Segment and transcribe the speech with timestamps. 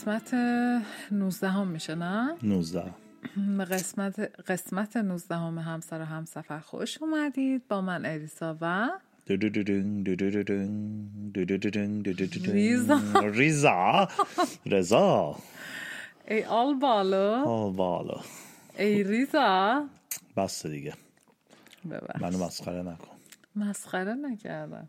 [0.00, 0.34] قسمت
[1.12, 2.84] 19 هم میشه نه؟ 19
[3.70, 8.90] قسمت قسمت 19 هم همسر و همسفر خوش اومدید با من الیسا و
[12.52, 13.00] ریزا.
[13.22, 14.08] ریزا.
[14.66, 15.36] رضا
[16.28, 18.20] ای آل بالو آل بالا.
[18.78, 19.84] ای ریزا.
[20.36, 20.94] بس دیگه.
[21.90, 22.22] ببخش.
[22.22, 23.16] منو مسخره نکن.
[23.56, 24.88] مسخره نکردم.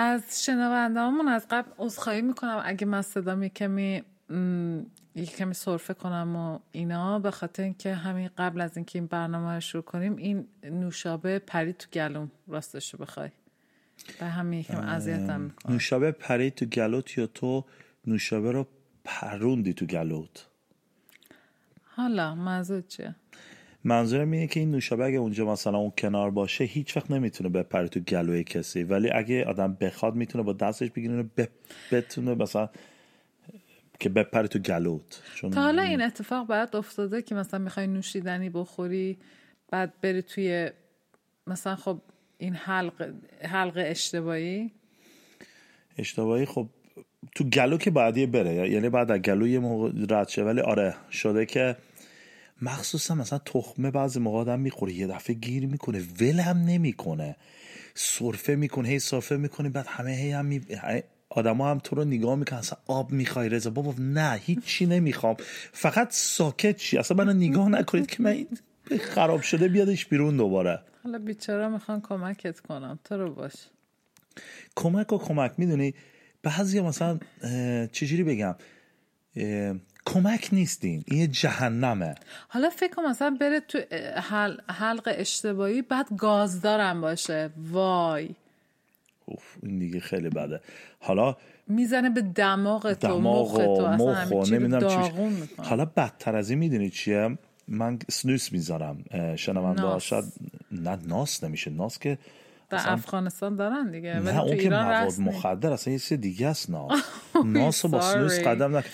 [0.00, 2.62] از شنونده همون از قبل عذرخواهی می‌کنم.
[2.64, 4.02] اگه من صدام یه کمی
[5.14, 9.54] یه کمی سرفه کنم و اینا به خاطر اینکه همین قبل از اینکه این برنامه
[9.54, 13.30] رو شروع کنیم این نوشابه پرید تو گلوم راستش رو بخوای.
[14.20, 17.64] به همین یکم اذیتم نوشابه پرید تو گلوت یا تو
[18.06, 18.66] نوشابه رو
[19.04, 20.46] پروندی تو گلوت؟
[21.84, 23.14] حالا منظور چیه؟
[23.88, 27.88] منظورم اینه که این نوشابه اگه اونجا مثلا اون کنار باشه هیچ وقت نمی‌تونه بپره
[27.88, 28.82] تو گلوی کسی.
[28.82, 31.48] ولی اگه آدم بخواد می‌تونه با دستش بگیره ب-
[31.92, 32.68] بتونه مثلا
[34.00, 35.22] که بپره تو گلوت.
[35.34, 39.18] چون تا حالا این اتفاق بعد افتاده که مثلا می‌خوای نوشیدنی بخوری
[39.70, 40.70] بعد بری توی
[41.46, 42.00] مثلا خب
[42.38, 44.70] این حلق حلق اشتباهی؟
[45.98, 46.68] اشتباهی خب
[47.34, 48.70] تو گلو که بعدی بره.
[48.70, 50.42] یعنی بعد از گلو یه موقع رد شه.
[50.42, 51.76] ولی آره شده که
[52.62, 57.36] مخصوصا مثلا تخمه بعضی موقع آدم می‌خوره یه دفعه گیر می‌کنه ول هم نمی‌کنه.
[57.94, 60.60] سرفه می‌کنه هی سرفه می‌کنه بعد همه هی هم می...
[61.30, 65.36] آدم هم تو رو نگاه می‌کنن اصلا آب می‌خوای رضا؟ بابا نه هیچی نمی‌خوام.
[65.72, 66.98] فقط ساکت شی.
[66.98, 68.48] اصلا منو نگاه نکنید که من این
[69.00, 70.80] خراب شده بیادش بیرون دوباره.
[71.04, 73.54] حالا بیچاره می‌خوان کمکت کنم تو رو باش.
[74.76, 75.94] کمک و کمک می‌دونی؟
[76.42, 77.18] بعضی مثلا
[77.92, 78.54] چجوری بگم؟
[80.12, 81.04] کمک نیستین.
[81.06, 82.14] این یه جهنمه.
[82.48, 83.78] حالا فکر کنم مثلا بره تو
[84.30, 84.56] حل...
[84.70, 87.50] حلق اشتباهی بعد گازدارم باشه.
[87.70, 88.30] وای.
[89.24, 90.60] اوف این دیگه خیلی بده.
[91.00, 91.36] حالا
[91.66, 93.82] می‌زنه به دماغ تو دماغ مخ تو.
[93.82, 95.12] و اصلا نمی‌دونم چی
[95.62, 97.38] حالا بدتر از این می‌دونی چیه؟
[97.68, 99.04] من سنوس می‌ذارم.
[99.36, 100.02] شنونده ناس.
[100.02, 100.24] شاید
[100.72, 101.70] نه ناس نمیشه.
[101.70, 102.18] ناس که
[102.70, 105.20] در افغانستان دارن دیگه نه اون که مواد.
[105.20, 106.92] مخدر اصلا یه چیز دیگه است ناس.
[107.44, 108.38] ناس رو با سنوس.
[108.38, 108.88] قدم نکن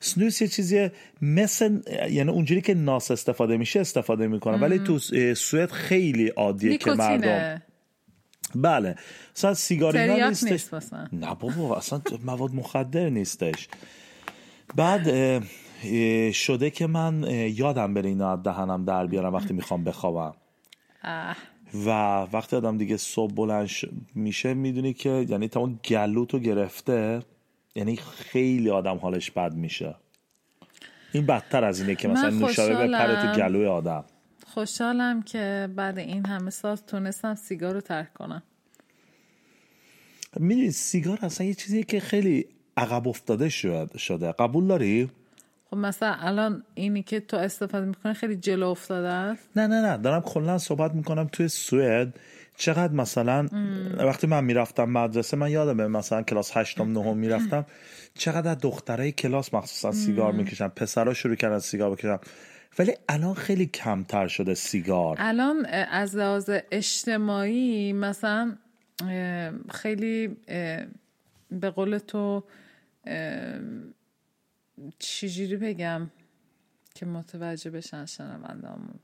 [0.00, 0.92] سنوس یه چیزیه
[1.22, 4.56] مثل یعنی اونجوری که ناس استفاده میشه استفاده می‌کنه.
[4.56, 4.98] ولی تو
[5.34, 7.62] سوئد خیلی عادیه که مردم نیکوتینه
[8.54, 8.94] بله.
[9.36, 10.72] مثلا سیگار اینا تریاک نیستش.
[10.74, 13.68] نیست نه بابا اصلا مواد مخدر نیستش.
[14.76, 15.42] بعد
[16.32, 17.22] شده که من
[17.54, 20.34] یادم بره اینا از دهنم در بیارم وقتی می‌خوام بخوابم.
[21.86, 21.88] و
[22.32, 23.68] وقتی آدم دیگه صبح بلند
[24.14, 27.22] میشه می‌دونی که یعنی تمام گلوتو گرفته
[27.74, 29.94] یعنی خیلی آدم حالش بد میشه.
[31.12, 33.40] این بدتر از اینه که مثلا نوشابه بپره تو.
[33.40, 34.04] گلوی آدم.
[34.46, 38.42] خوشحالم که بعد این همه سال تونستم سیگار رو ترک کنم.
[40.36, 42.46] می‌دونی سیگار اصلا یه چیزیه که خیلی
[42.76, 44.32] عقب افتاده شد شده.
[44.32, 45.10] قبول داری؟
[45.70, 49.96] خب مثلا الان اینی که تو استفاده می‌کنه خیلی جلو افتاده است؟ نه نه نه.
[49.96, 52.20] دارم کلا صحبت می‌کنم توی سوئد.
[52.58, 53.48] چقدر مثلا
[53.98, 57.66] وقتی من می‌رفتم مدرسه من یادمه مثلا کلاس هشتم نهم می‌رفتم
[58.14, 62.18] چقدر دخترای کلاس مخصوصا سیگار می‌کشن پسرا شروع کردن سیگار بکشن.
[62.78, 65.16] ولی الان خیلی کمتر شده سیگار.
[65.18, 68.56] الان از لحاظ اجتماعی مثلا
[69.70, 70.36] خیلی
[71.50, 72.44] به قول تو
[74.98, 76.10] چجوری بگم
[76.94, 78.98] که متوجه بشن شنوندامون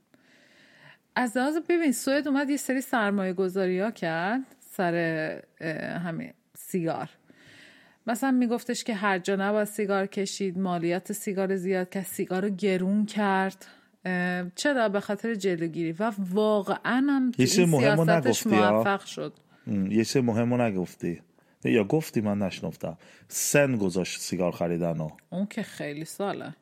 [1.15, 4.95] از لحاظ ببین سوئد اومد یه سری سرمایه گذاری ها کرد سر
[6.05, 7.09] همین سیگار.
[8.07, 13.05] مثلا میگفتش که هر جا نباید سیگار کشید مالیات سیگار زیاد کرد سیگار رو گرون
[13.05, 13.65] کرد.
[14.55, 15.91] چرا؟ به خاطر جلوگیری.
[15.91, 19.33] و واقعا هم یه سیاستش؟ موفق شد.
[19.67, 21.21] یه چیز مهم رو نگفتی.
[21.63, 22.97] یا گفتی من نشنفتم.
[23.27, 26.55] سن گذاشت سیگار خریدن و اون که خیلی ساله.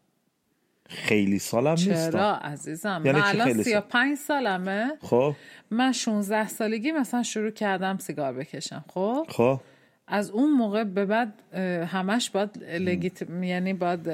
[0.94, 4.92] خیلی سالم نیست چرا عزیزم؟ یعنی من الان خیلی سال؟ 35 سالمه.
[5.02, 5.36] خب.
[5.72, 9.60] من 16 سالگی مثلا شروع کردم سیگار بکشم خب؟ خب.
[10.08, 11.34] از اون موقع به بعد
[11.88, 14.10] همش باید لگیت یعنی باید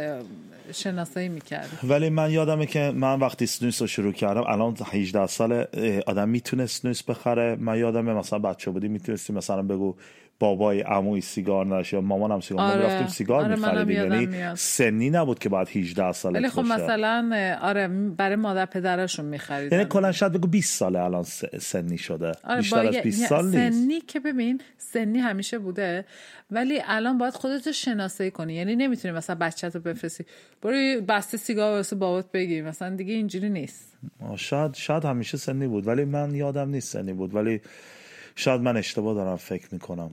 [0.71, 5.65] شناسایی می‌کرد ولی من یادمه که من وقتی سنوس رو شروع کردم الان 18 سال
[6.07, 7.55] آدم می‌تونه سنوس بخره.
[7.55, 9.95] من یادمه مثلا بچه بودی می‌تونستی مثلا بگو
[10.39, 12.85] بابای عموی سیگار یا مامانم سیگار ما آره.
[12.85, 14.33] رفتیم سیگار آره، میخریدیم.
[14.33, 14.55] یعنی.
[14.55, 17.87] سنی نبود که بعد 18 سالت ولی خب مثلا آره
[18.17, 19.77] برای مادر پدرشون میخریدن.
[19.77, 21.23] یعنی کلا شاید بگو 20 ساله الان
[21.59, 22.31] سنی شده.
[22.43, 23.71] آره بیشتر از یه- 20 یه سال نیست.
[23.77, 26.05] سنی که ببین سنی همیشه بوده.
[26.51, 28.53] ولی الان باید خودتو شناسایی کنی.
[28.53, 30.25] یعنی نمی‌تونی مثلا بچت رو بفرستی.
[30.61, 33.97] برو بسته سیگار واسه بابات بگیر مثلا دیگه اینجوری نیست.
[34.35, 35.87] شاید شاید همیشه سنی بود.
[35.87, 37.35] ولی من یادم نیست سنی بود.
[37.35, 37.61] ولی
[38.39, 40.11] شاید من اشتباه دارم فکر می‌کنم.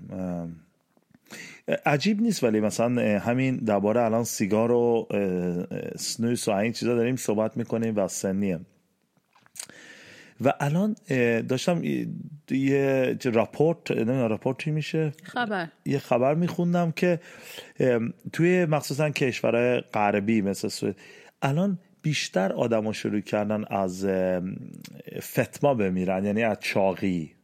[1.87, 5.08] عجیب نیست ولی مثلا همین درباره الان سیگار و
[5.96, 8.61] سنوس و این چیزا داریم صحبت می‌کنیم و سنیه
[10.44, 10.96] و الان
[11.49, 11.82] داشتم
[12.50, 15.69] یه راپورت نمی‌دونم راپورت چی میشه؟ خبر.
[15.84, 17.20] یه خبر میخوندم که
[18.32, 20.96] توی مخصوصا کشورهای غربی مثل سوئد
[21.43, 24.06] الان بیشتر آدما شروع کردن از
[25.20, 27.36] فتما بمیرن یعنی از چاقی.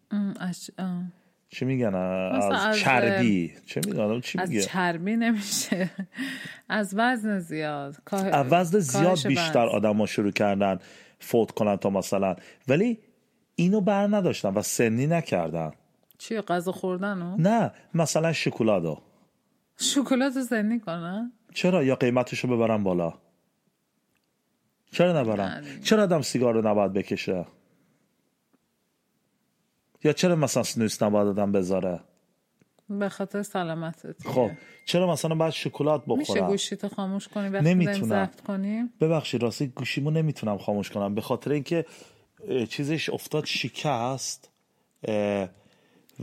[1.49, 3.53] چی میگن؟ از, از چربی.
[3.67, 5.91] چه میگن؟ چی میگه؟ از چربی نمیشه.
[6.69, 7.97] از وزن زیاد.
[8.13, 10.79] از وزن زیاد بیشتر آدما شروع کردن
[11.19, 12.37] فوت کنن تا مثلا.
[12.69, 12.99] ولی
[13.55, 15.73] اینو بر نداشتن و سنی نکردن.
[16.19, 19.03] چی غذا خوردن نه مثلا شکلاتو
[19.77, 23.15] شکلات سنی کنن؟ چرا؟ یا قیمتشو ببرن بالا.
[24.93, 27.47] چرا نبرن؟ چرا آدم سیگار رو نباید بکشه؟
[30.05, 32.01] یا چرا مثلا سنوس نباید آدم بذاره؟
[32.89, 34.51] به خاطر سلامتت خب
[34.87, 38.31] چرا مثلا باید شکلات بخورم؟ میشه گوشیتو خاموش کنی؟ وقتی نمی‌تونم.
[38.47, 41.15] کنیم ببخشید راستی گوشیمو نمی‌تونم خاموش کنم.
[41.15, 41.85] به خاطر اینکه
[42.69, 44.51] چیزش افتاد شکست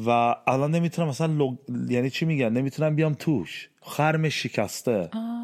[0.05, 1.57] و الان نمی‌تونم مثلا لگ...
[1.91, 3.69] یعنی چی میگن؟ نمی‌تونم بیام توش.
[3.81, 5.09] خرم شکسته.
[5.13, 5.38] خب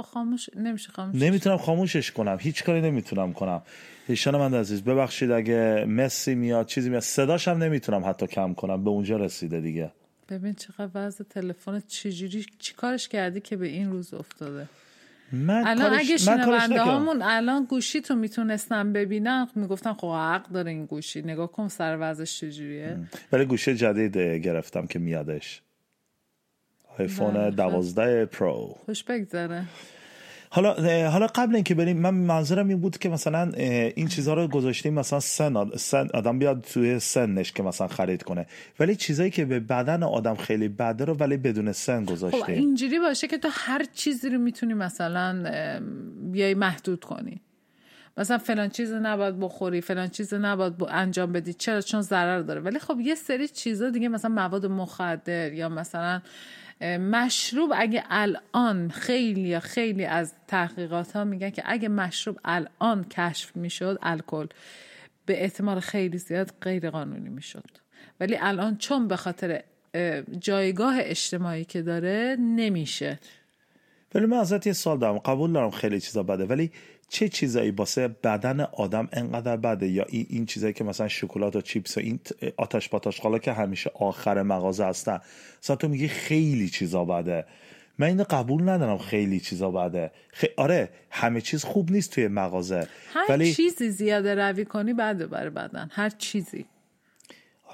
[0.00, 2.36] خاموش نمیشه خاموش نمی‌تونم خاموشش کنم.
[2.40, 3.62] هیچ کاری نمی‌تونم کنم.
[4.08, 7.02] ایشان من عزیز ببخشید اگه مسی میاد چیزی میاد.
[7.02, 8.84] صداش هم نمی‌تونم حتی کم کنم.
[8.84, 9.92] به اونجا رسیده دیگه.
[10.28, 14.68] ببین چقدر وضع تلفن چجوری چی کارش کردی که به این روز افتاده؟
[15.32, 16.00] من الان کارش...
[16.00, 21.22] اگه شنونده هامون الان گوشی تو می‌تونستم ببینن می‌گفتن خب حق داره این گوشی.
[21.22, 22.98] نگاه کن سر وضعش چجوریه.
[23.32, 25.62] ولی گوشی جدید گرفتم که میادش.
[26.98, 28.76] آیفون دوازده پرو.
[28.84, 29.64] خوش بگذره.
[30.54, 30.74] حالا
[31.10, 33.50] حالا قبل اینکه بریم من منظورم این بود که مثلا
[33.96, 38.46] این چیزها رو گذاشتیم مثلا سن, سن آدم بیاد توی سنش که مثلا خرید کنه.
[38.80, 42.42] ولی چیزایی که به بدن آدم خیلی بده رو ولی بدون سن گذاشتیم.
[42.42, 45.80] خب اینجوری باشه که تو هر چیزی رو می‌تونی مثلا
[46.32, 47.40] بیای محدود کنی.
[48.16, 52.60] مثلا فلان چیز نباید بخوری فلان چیز نباید انجام بدی چرا؟ چون ضرر داره.
[52.60, 56.20] ولی خب یه سری چیزا دیگه مثلا مواد مخدر یا مثلا
[56.82, 63.98] مشروب اگه الان خیلی خیلی از تحقیقات ها میگن که اگه مشروب الان کشف می‌شد
[64.02, 64.46] الکل
[65.26, 67.70] به احتمال خیلی زیاد غیر قانونی می‌شد.
[68.20, 69.62] ولی الان چون به خاطر
[70.38, 73.18] جایگاه اجتماعی که داره نمیشه.
[74.14, 75.18] ولی من ازت یه سال دارم.
[75.18, 76.70] قبول دارم خیلی چیزا بده ولی
[77.12, 81.60] چه چیزایی باسه بدن آدم انقدر بده؟ یا این, این چیزایی که مثلا شکلات و
[81.60, 82.20] چیپس و این
[82.56, 85.20] آتش پاتاش حالا که همیشه آخر مغازه هستن.
[85.62, 87.44] مثلا تو میگی خیلی چیزا بده.
[87.98, 90.10] من اینو قبول ندارم خیلی چیزا بده.
[90.32, 90.46] خی...
[90.56, 92.88] آره همه چیز خوب نیست توی مغازه.
[93.12, 93.54] هر ولی...
[93.54, 95.88] چیزی زیاده روی کنی بده برای بدن.
[95.92, 96.64] هر چیزی.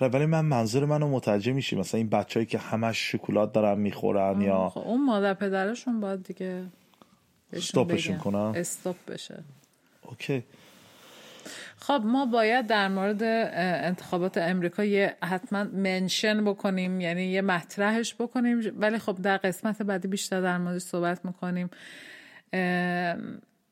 [0.01, 1.77] آره ولی من منظور منو متوجه میشی.
[1.77, 6.65] مثلا این بچههایی که همش شکلات دارن می‌خورن یا خب اون مادر پدرشون باید دیگه
[7.53, 9.45] استاپشون کنم استاپ بشه.
[10.03, 10.45] اوکی.
[11.77, 18.73] خب ما باید در مورد انتخابات امریکا یه حتما منشن بکنیم یعنی یه مطرحش بکنیم.
[18.77, 21.71] ولی خب در قسمت بعدی بیشتر در موردش صحبت می‌کنیم.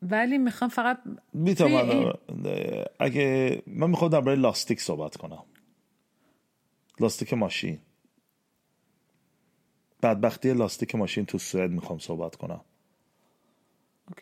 [0.03, 0.99] ولی می‌خوام فقط
[1.33, 2.13] می‌تونم
[3.01, 5.43] اگه من می‌خوام در برای لاستیک صحبت کنم.
[7.01, 7.79] لاستیک ماشین.
[10.03, 12.61] بدبختی لاستیک ماشین تو سوئد می‌خوام صحبت کنم.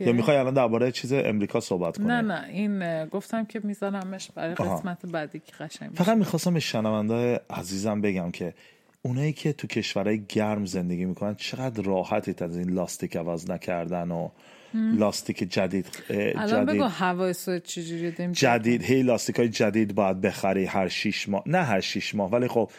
[0.00, 2.44] یا می‌خوای الان درباره چیز امریکا صحبت کنی؟ نه نه.
[2.48, 8.30] این گفتم که میذارمش برای قسمت بعدی که قشنگ فقط می‌خواستم به شنونده عزیزم بگم
[8.30, 8.54] که
[9.02, 14.28] اونایی که تو کشورهای گرم زندگی می‌کنن چقدر راحتید از این لاستیک عوض نکردن و
[14.74, 20.88] لاستیک جدید الان بگو هوای سوئد چجوریه جدید هی لاستیک های جدید باید بخری هر
[20.88, 21.42] شیش ماه.
[21.46, 22.70] نه هر شیش ماه ولی خب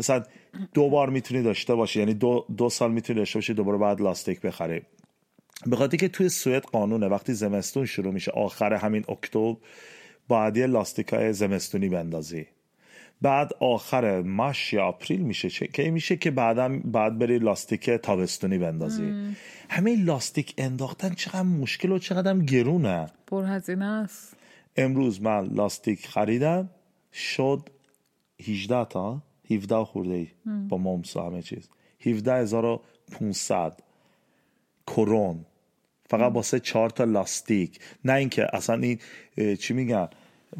[0.00, 0.22] مثلا
[0.74, 4.40] دو بار می‌تونی داشته باشی یعنی دو, دو سال می‌تونی داشته باشی دوباره بعد لاستیک
[4.40, 4.82] بخری.
[5.66, 9.56] به خاطر که توی سوئد قانونه وقتی زمستون شروع میشه آخر همین اکتبر
[10.28, 12.46] باید یه لاستیک های زمستونی بندازی.
[13.22, 18.58] بعد آخر ماش یا آپریل میشه چه که میشه که بعدم بعد بری لاستیک تابستونی
[18.58, 19.34] بندازی.
[19.70, 23.06] همین لاستیک انداختن چقدر مشکل و چقدر گرونه.
[23.26, 24.36] پرهزینه است.
[24.76, 26.70] امروز من لاستیک خریدم
[27.12, 27.68] شد
[28.48, 30.28] 18 تا 17 خورده ای
[30.68, 31.68] با ممس و همه چیز.
[32.00, 33.87] 17500
[34.96, 35.46] کرون
[36.10, 37.78] فقط واسه چهار تا لاستیک.
[38.04, 38.98] نه اینکه اصلا این
[39.58, 40.08] چی میگن؟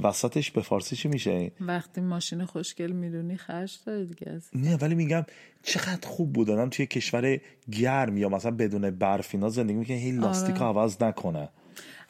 [0.02, 4.94] وسطش به فارسی چی میشه؟ وقتی ماشین خوشگل می‌دونی خرج داره دیگه از نه ولی
[4.94, 5.24] میگم
[5.62, 7.40] چقدر خوب بود آدم توی کشور
[7.72, 10.78] گرم یا مثلا بدون برف اینا زندگی می‌کنه هی لاستیک آره.
[10.78, 11.48] عوض نکنه.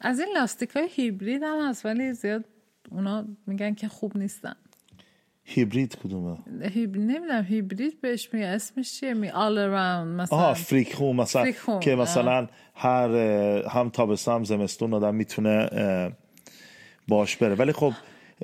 [0.01, 2.45] از این لاستیک های هیبرید هم هست ولی زیاد
[2.91, 4.55] اونا میگن که خوب نیستن.
[5.49, 6.97] هیبرید کدومه؟ هیب...
[6.97, 10.37] نمی‌دونم هیبرید بهش میگه اسمش چیه؟ می all around مثلا.
[10.37, 11.99] آها فریک هوم مثلا فریک هوم، که آه.
[11.99, 13.09] مثلا هر
[13.69, 15.69] هم تابستون هم زمستون آدم می‌تونه
[17.07, 17.55] باش بره.
[17.55, 17.93] ولی خب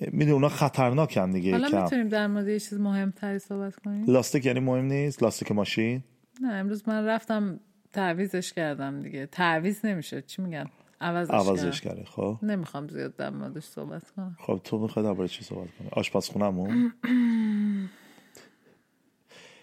[0.01, 4.59] می‌دونی اونا خطرناکن دیگه حالا می‌تونیم در مورد یه چیز مهمتری صحبت کنیم؟ لاستیک یعنی
[4.59, 6.03] مهم نیست؟ لاستیک ماشین؟
[6.41, 7.59] نه امروز من رفتم
[7.93, 9.25] تعویزش کردم دیگه.
[9.25, 10.65] تعویز نمیشه چی میگن؟
[11.01, 11.81] عوضش, عوضش.
[11.81, 14.37] کرده خب؟ نمی‌خوام زیاد در موردش صحبت کنم.
[14.39, 16.93] خب تو می‌خوای درباره چی صحبت کنی؟ آشپزخونه‌مون؟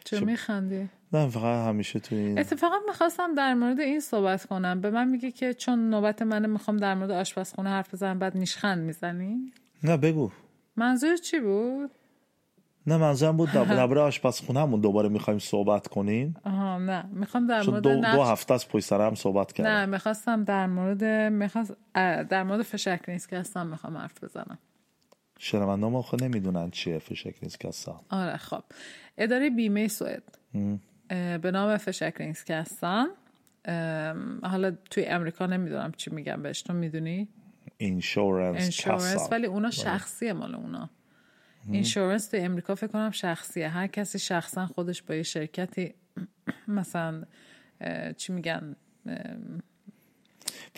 [0.04, 4.80] چه میخندی؟ نه فقط همیشه تو این اتفاقا می‌خواستم در مورد این صحبت کنم.
[4.80, 8.78] به من میگه که چون نوبت منه می‌خوام در مورد آشپزخونه حرف بزنم بعد نیشخند
[8.84, 9.52] می‌زنی؟
[9.84, 10.30] نه بگو.
[10.76, 11.90] منظور چی بود؟
[12.86, 17.06] نه منظورم بود در- درباره آشپزخونه‌مون دوباره می‌خوایم صحبت کنیم آها نه.
[17.12, 20.44] می‌خوام در مورد دو, نقش دو هفته از پشت سر هم صحبت نه کردیم می‌خواستم
[20.44, 21.76] در مورد می‌خواست
[22.28, 24.58] در مورد Försäkringskassan می‌خوام حرف بزنم.
[25.38, 28.62] شنونده ما خود نمی‌دونن چیه Försäkringskassan آره خب.
[29.18, 30.38] اداره بیمه سوئد.
[31.42, 33.06] به نام Försäkringskassan
[33.64, 36.62] ام، حالا توی امریکا نمی‌دونم چی میگم بهش.
[36.62, 37.28] تو می‌دونی؟
[37.78, 40.90] insurance ولی اونا شخصیه مال اونا.
[41.70, 43.68] insurance توی امریکا فکر کنم شخصیه.
[43.68, 45.94] هر کسی شخصا خودش با یه شرکتی
[46.68, 47.24] مثلا
[48.16, 48.76] چی میگن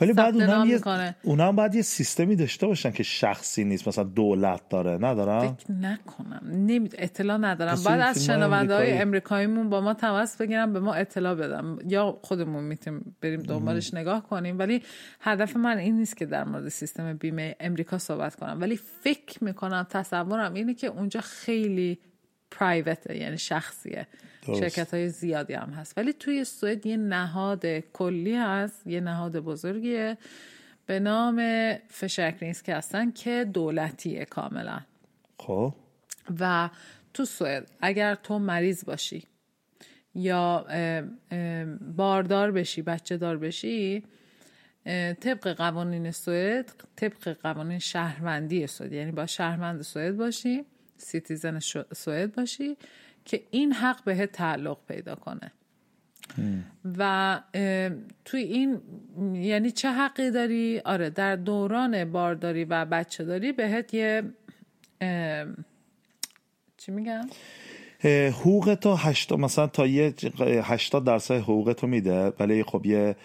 [0.01, 1.15] ولی بعد اونا هم یه.
[1.23, 4.99] اونا هم باید یه سیستمی داشته باشن که شخصی نیست مثلا دولت داره.
[5.01, 6.41] ندارم؟ فکر نکنم.
[6.45, 6.89] نمی...
[6.99, 7.79] اطلاع ندارم.
[7.87, 12.65] این از شنونده های امریکاییمون با ما تماس بگیرم به ما اطلاع بدم یا خودمون
[12.65, 14.59] می‌تونیم بریم دنبالش نگاه کنیم.
[14.59, 14.83] ولی
[15.21, 18.61] هدف من این نیست که در مورد سیستم بیمه امریکا صحبت کنم.
[18.61, 21.99] ولی فکر می‌کنم تصورم اینه که اونجا خیلی
[22.51, 24.07] پرایوته یعنی شخصیه.
[24.47, 25.99] شرکت های زیادی هم هست.
[25.99, 30.19] ولی توی سوئد یه نهاد کلی هست یه نهاد بزرگیه.
[30.87, 31.43] به نام
[31.89, 34.81] فشرکرینز که هستن که دولتیه کاملا.
[35.39, 35.75] خب.
[36.41, 36.71] و
[37.15, 39.25] تو سوئد اگر تو مریض باشی
[40.15, 40.67] یا
[41.97, 44.03] باردار بشی بچه دار بشی
[45.21, 50.65] طبق قوانین سوئد طبق قوانین شهروندی سوئد یعنی با شهروند سوئد باشی
[50.97, 51.59] citizen
[51.95, 52.77] سوئد باشی
[53.25, 55.53] که این حق بهت تعلق پیدا کنه.
[56.99, 57.41] و
[58.25, 58.81] توی این
[59.35, 64.23] یعنی چه حقی داری؟ آره در دوران بارداری و بچه داری بهت یه
[66.77, 67.29] چی میگم؟
[68.31, 73.17] حقوق تو 80 مثلا تا یه 80 درصد حقوق تو میده ولی خب یه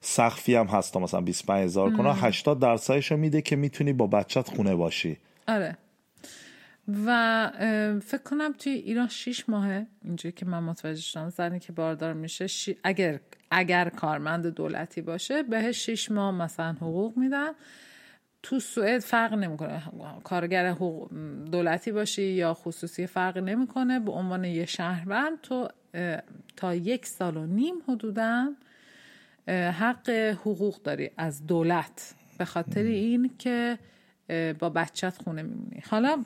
[0.00, 4.06] سقفی هم هست تا مثلا 25 هزار کرونه 80 درصدش رو میده که می‌تونی با
[4.06, 5.16] بچت خونه باشی.
[5.48, 5.76] آره.
[7.06, 7.50] و
[8.04, 12.46] فکر کنم توی ایران شیش ماهه اینجوری که من متوجه شدم زنی که باردار میشه
[12.46, 17.52] شی- اگر اگر کارمند دولتی باشه بهش شیش ماه مثلا حقوق میدن.
[18.42, 19.82] تو سوئد فرق نمی‌کنه
[20.24, 21.10] کارگر حقوق
[21.52, 25.68] دولتی باشی یا خصوصی فرق نمی‌کنه به عنوان یه شهروند تو
[26.56, 28.52] تا یک سال و نیم حدودا
[29.48, 33.78] حق حقوق داری از دولت به خاطر این که
[34.58, 35.82] با بچت خونه میمونی.
[35.90, 36.24] حالا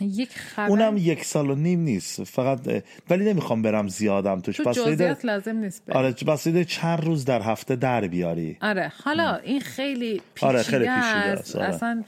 [0.00, 2.24] یک خبر اونم یک سال و نیم نیست.
[2.24, 4.56] فقط ولی نمی‌خوام برم زیادم توش.
[4.56, 5.98] تو جزئیات لازم نیست بری.
[5.98, 8.58] آره بس چند روز در هفته در بیاری.
[8.62, 11.56] آره حالا این خیلی پیچیده, آره، خیلی پیچیده است.
[11.56, 11.68] آره.
[11.68, 12.04] اصلا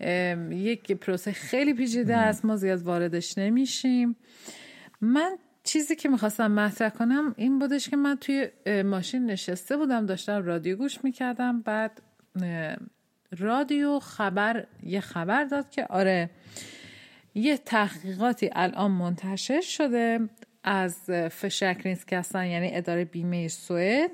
[0.00, 2.44] ام، یک پروسه خیلی پیچیده است.
[2.44, 4.16] ما زیاد واردش نمیشیم.
[5.00, 8.48] من چیزی که می‌خواستم مطرح کنم این بودش که من توی
[8.84, 11.60] ماشین نشسته بودم داشتم رادیو گوش می‌کردم.
[11.60, 12.02] بعد
[13.38, 16.30] رادیو خبر یه خبر داد که آره
[17.34, 20.28] یه تحقیقاتی الان منتشر شده
[20.64, 20.96] از
[21.30, 24.10] فشکرینز که هستن یعنی اداره بیمه سوئد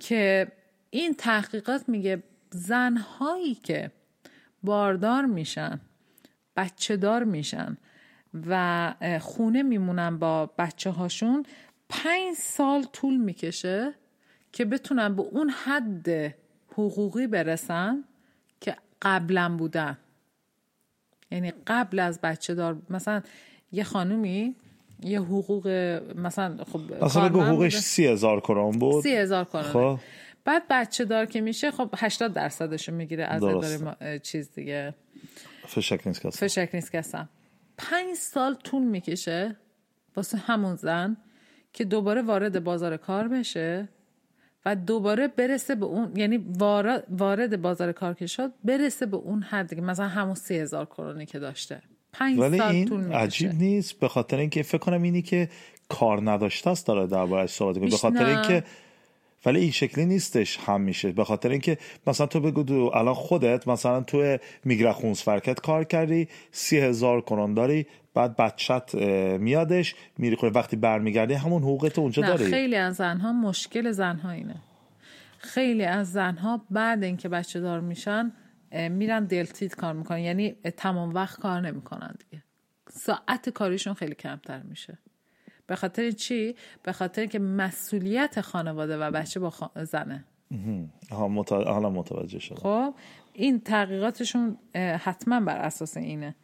[0.00, 0.52] که
[0.90, 3.90] این تحقیقات میگه زنهایی که
[4.62, 5.80] باردار میشن
[6.56, 7.76] بچه دار میشن
[8.46, 11.46] و خونه میمونن با بچه هاشون
[11.88, 13.94] پنج سال طول می‌کشه
[14.52, 16.34] که بتونن به اون حد
[16.72, 18.04] حقوقی برسن
[18.60, 19.98] که قبلا بودن.
[21.32, 23.22] یعنی قبل از بچه دار مثلا
[23.72, 24.54] یه خانومی
[25.04, 25.66] یه حقوق
[26.16, 27.68] مثلا خب اصلا حقوقش بوده.
[27.70, 29.98] سی هزار کرون بود؟ سی هزار کرونه خب.
[30.44, 33.42] بعد بچه دار که میشه خب 80 درصدشو می‌گیره از.
[33.42, 34.94] اداره ما- چیز دیگه.
[35.66, 37.28] فشک نیست کسی فشک نیست که هستم
[37.78, 39.56] پنج سال طول می‌کشه
[40.16, 41.16] واسه همون زن
[41.72, 43.88] که دوباره وارد بازار کار بشه.
[44.66, 49.42] و دوباره برسه به اون یعنی وارد, وارد بازار کار که شد برسه به اون
[49.42, 51.82] حد که مثلا همون سی هزار کرونی که داشته.
[52.12, 53.18] پنج ولی سال طول این می‌کشه.
[53.18, 54.00] عجیب نیست.
[54.00, 55.48] به خاطر اینکه فکر کنم اینی که
[55.88, 58.24] کار نداشته است داره دربارش صحبت به خاطر.
[58.26, 58.64] اینکه
[59.46, 63.68] ولی این شکلی نیستش هم میشه به خاطر اینکه مثلا تو بگو تو الان خودت
[63.68, 68.94] مثلا تو میگرخونس فرکت کار کردی سی هزار کرون داری بعد بچت
[69.38, 70.52] میادش میری خونه.
[70.52, 72.44] وقتی برمیگردی همون حقوقت اونجا نه داری.
[72.44, 74.56] خیلی از زنها مشکل زنها اینه.
[75.38, 78.32] خیلی از زنها بعد اینکه بچه دار میشن
[78.72, 80.18] میرن دلتید کار می‌کنن.
[80.18, 82.42] یعنی تمام وقت کار نمی‌کنن دیگه.
[82.88, 84.98] ساعت کاریشون خیلی کمتر میشه.
[85.66, 90.24] به خاطر چی؟ به خاطر که مسئولیت خانواده و بچه با خا- زنه.
[91.10, 91.64] متا...
[91.64, 92.56] حالا متوجه شدم.
[92.56, 92.94] خب
[93.32, 96.34] این تحقیقاتشون حتما بر اساس اینه.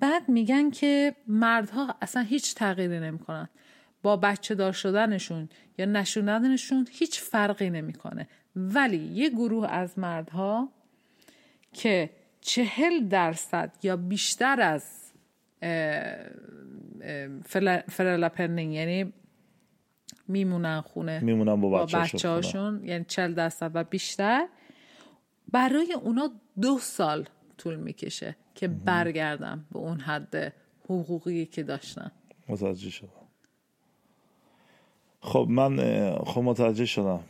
[0.00, 3.48] بعد میگن که مردها اصلا هیچ تغییری نمی‌کنن.
[4.02, 8.28] با بچه دار شدنشون یا نشوندنشون هیچ فرقی نمی‌کنه.
[8.56, 10.68] ولی یه گروه از مردها
[11.72, 15.12] که چهل درصد یا بیشتر از
[17.88, 19.12] فرلپنینگ یعنی
[20.28, 24.48] میمونن خونه میمونن با با بچه‌هاشون بچه هاشون یعنی چل درصد و بیشتر.
[25.52, 26.30] برای اونا
[26.60, 27.28] دو سال
[27.60, 30.52] طول می‌کشه که برگردم به اون حد
[30.84, 32.10] حقوقی که داشتن
[32.48, 33.08] متوجه شدم.
[35.20, 35.76] خب من
[36.24, 37.20] خب متوجه شدم.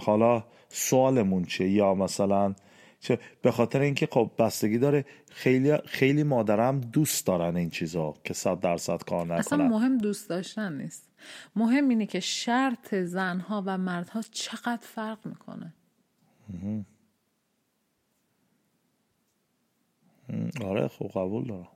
[0.00, 2.54] حالا سوالمون چیه؟ یا مثلا
[3.00, 8.34] چه به خاطر اینکه خب بستگی داره خیلی خیلی مادرم دوست دارن این چیزا که
[8.34, 11.08] صد درصد کار اصلا نکنن مهم دوست داشتن نیست.
[11.56, 15.74] مهم اینه که شرط زنها و مردها چقدر فرق می‌کنه.
[20.64, 21.68] آره خب قبول دارم.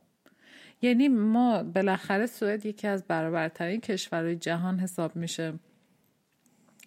[0.83, 5.55] یعنی ما بالاخره سوئد یکی از برابرترین کشورهای جهان حساب میشه.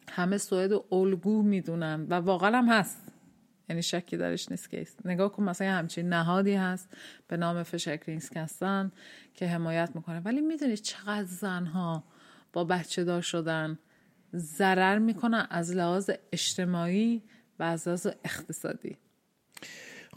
[0.10, 3.12] همه سوئد و الگو می‌دونن و واقعا هم هست.
[3.70, 4.88] یعنی شکی درش نیست که.
[5.06, 6.98] نگاه کن مثلا همچین نهادی هست
[7.28, 8.92] به نام فشکرینسکستان
[9.34, 10.20] که حمایت می‌کنه.
[10.20, 12.04] ولی می‌دونی چقدر زنها
[12.54, 13.80] با بچه دار شدن.
[14.36, 17.24] ضرر می‌کنن از لحاظ اجتماعی
[17.60, 18.98] و از لحاظ اقتصادی.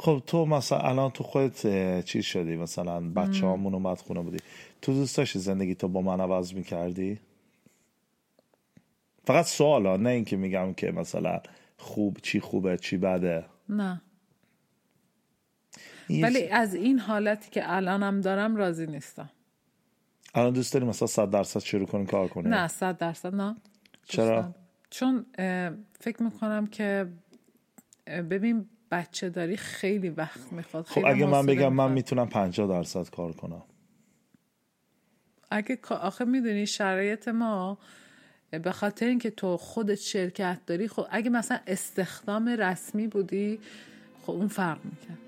[0.00, 4.38] خب تو مثلا الان تو خودت چیز شدی؟ مثلا بچه هامون اومد خونه بودی.
[4.82, 7.20] تو دوست داشتی زندگی تو با من عوض می‌کردی؟
[9.24, 11.40] فقط سوال ها نه اینکه میگم که مثلا
[11.76, 13.44] خوب چی خوبه چی بده.
[13.68, 14.02] نه.
[16.10, 19.30] ولی از این حالتی که الانم دارم راضی نیستم.
[20.34, 23.56] الان دوست داری مثلا صد درصد شروع کنی کار کنی؟ نه صد درصد نه.
[24.04, 24.54] چرا؟
[24.90, 25.26] چون
[26.00, 27.08] فکر می‌کنم که
[28.06, 31.92] ببین بچه داری خیلی وقت می‌خواد خب اگه من بگم من.
[31.92, 33.62] می‌تونم 50 درصد کار کنم.
[35.50, 37.78] اگه آخه می‌دونی شرایط ما
[38.50, 43.60] به خاطر اینکه تو خودت شرکت داری خب اگه مثلا استخدام رسمی بودی
[44.22, 45.18] خب اون فرق می‌کرد.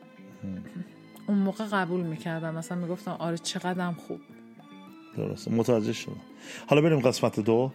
[1.26, 2.54] اون موقع قبول می‌کردم.
[2.54, 4.20] مثلا می‌گفتم آره چقدرم خوب.
[5.16, 5.50] درسته.
[5.50, 6.20] متوجه شدم.
[6.66, 7.72] حالا بریم قسمت دو.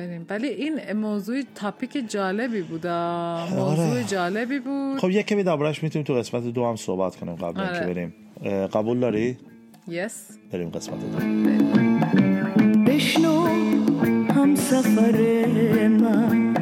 [0.00, 3.54] بریم ولی این موضوع تاپیک جالبی بود آه.
[3.54, 4.04] موضوع آره.
[4.04, 7.76] جالبی بود خب یک کمی دربارش می‌تونیم تو قسمت دو هم صحبت کنیم قبل اینکه
[7.76, 7.86] آره.
[7.86, 9.36] بریم اه، قبول داری
[9.88, 11.18] یس بریم قسمت دو
[12.86, 13.46] بشنو
[14.34, 15.18] هم سفر
[15.88, 16.54] من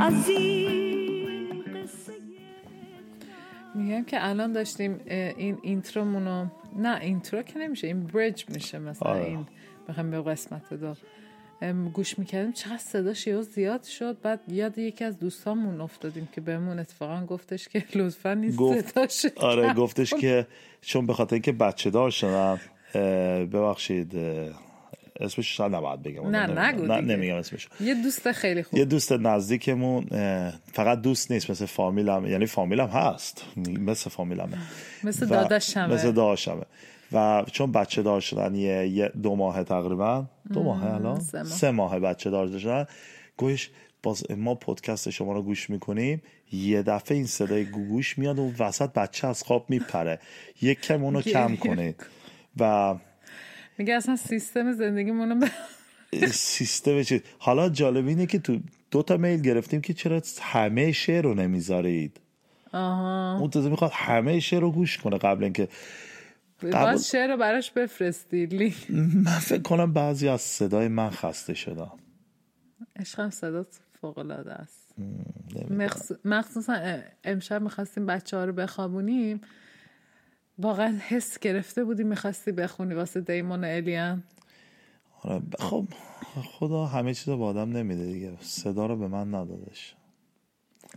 [0.00, 2.12] از این قصه
[3.74, 9.24] میگم که الان داشتیم این اینترومونو نه اینترو که نمیشه این برج میشه مثلا آره.
[9.24, 9.46] این
[9.88, 10.94] بخوایم به قسمت دو
[11.92, 12.52] گوش می‌کردیم.
[12.52, 14.16] چقدر صداش یهو زیاد شد.
[14.22, 19.26] بعد یاد یکی از دوستامون افتادیم که بهمون اتفاقا گفت که لطفا این گفت- صداش
[19.36, 20.46] آره گفتش که
[20.80, 22.60] چون به خاطر اینکه بچه دار شدن
[22.94, 24.12] اه، ببخشید
[25.20, 26.58] اسمش شاید نباید بگم نه، نمیگم.
[26.60, 27.00] نگو نه.
[27.00, 27.68] نمیگم اسمش.
[27.80, 28.78] یه دوست خیلی خوب.
[28.78, 30.04] یه دوست نزدیکمون
[30.72, 33.44] فقط دوست نیست مثل فامیلم یعنی فامیلم هست.
[33.66, 34.58] مثل فامیلمه.
[35.04, 35.86] مثل داداشمه.
[35.94, 36.62] مثل داداشمه.
[37.12, 40.26] و چون بچه دار شدن یه, دو ماه تقریبا.
[40.52, 41.46] دو ماه الان؟ سه ماه.
[41.46, 42.86] سه ماه بچه دار شدن.
[43.36, 43.70] گوش
[44.02, 46.22] باز ما پادکست شما رو گوش می‌کنیم.
[46.52, 50.18] یه دفعه این صدای گوگوش میاد و وسط بچه از خواب میپره.
[50.62, 52.06] یک کم اونو کم کنید.
[52.60, 52.94] و
[53.78, 55.40] میگه اصلا سیستم زندگیمونو
[56.10, 58.58] به سیستم چیز حالا جالب اینه که تو
[58.90, 62.20] دو تا میل گرفتیم که چرا همه شعر رو نمی‌ذارید.
[62.72, 63.38] آها.
[63.40, 65.68] اون تازه می‌خواد همه شعر رو گوش کنه قبل اینکه
[66.62, 68.74] باید شعر رو براش بفرستی
[69.24, 71.92] من فکر کنم بعضی از صدای من خسته شدم
[72.96, 74.94] عشقم صدات فوق العاده است.
[75.70, 79.40] مخص- مخصوصا امشب می‌خواستیم بچه ها رو بخوابونیم.
[80.58, 84.22] واقعا حس گرفته بودی می‌خواستی بخونی واسه دیمون و الیان
[85.22, 85.84] آره، خب
[86.58, 88.32] خدا همه چیز رو به آدم نمیده دیگه.
[88.40, 89.94] صدا رو به من ندادش.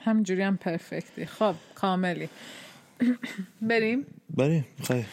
[0.02, 1.26] همینجوری هم پرفکتی.
[1.26, 2.30] خب کاملی.
[3.70, 5.04] بریم؟ بریم می‌خوای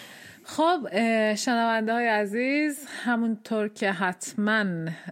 [0.51, 0.89] خب
[1.35, 4.65] شنونده های عزیز همونطور که حتما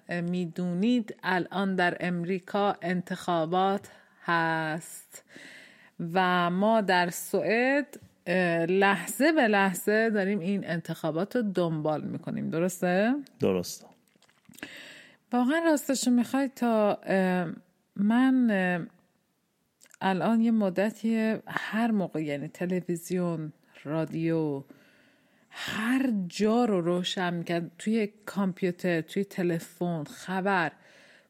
[0.09, 3.89] می‌دونید الان در امریکا انتخابات
[4.25, 5.25] هست
[6.15, 8.01] و ما در سوئد
[8.69, 13.87] لحظه به لحظه داریم این انتخابات رو دنبال می‌کنیم درسته؟ درست
[15.33, 16.99] واقعا راستش می‌خوای تا
[17.97, 18.51] من
[20.01, 23.53] الان یه مدتی هر موقع یعنی تلویزیون
[23.85, 24.63] رادیو
[25.59, 30.73] هر جا رو روشن می‌کرد توی کامپیوتر توی تلفن خبر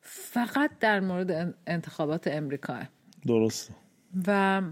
[0.01, 2.79] فقط در مورد ان- انتخابات امریکا
[3.27, 3.71] درست
[4.27, 4.63] و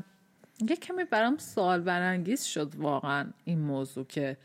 [0.68, 4.36] یه کمی برام سوال برانگیز شد واقعا این موضوع که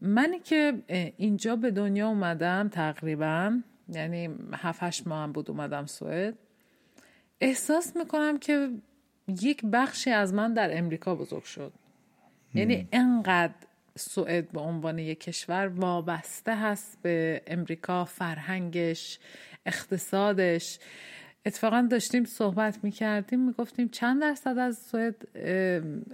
[0.00, 0.82] منی که
[1.16, 6.34] اینجا به دنیا اومدم تقریبا یعنی هفت هشت ماه هم بود اومدم سوئد
[7.40, 8.70] احساس می‌کنم که
[9.28, 11.72] یک بخشی از من در امریکا بزرگ شد.
[12.54, 13.54] یعنی انقدر
[13.98, 19.18] سوئد به عنوان یک کشور وابسته هست به امریکا فرهنگش
[19.66, 20.78] اقتصادش.
[21.46, 25.14] اتفاقا داشتیم صحبت می‌کردیم می‌گفتیم چند درصد از سوئد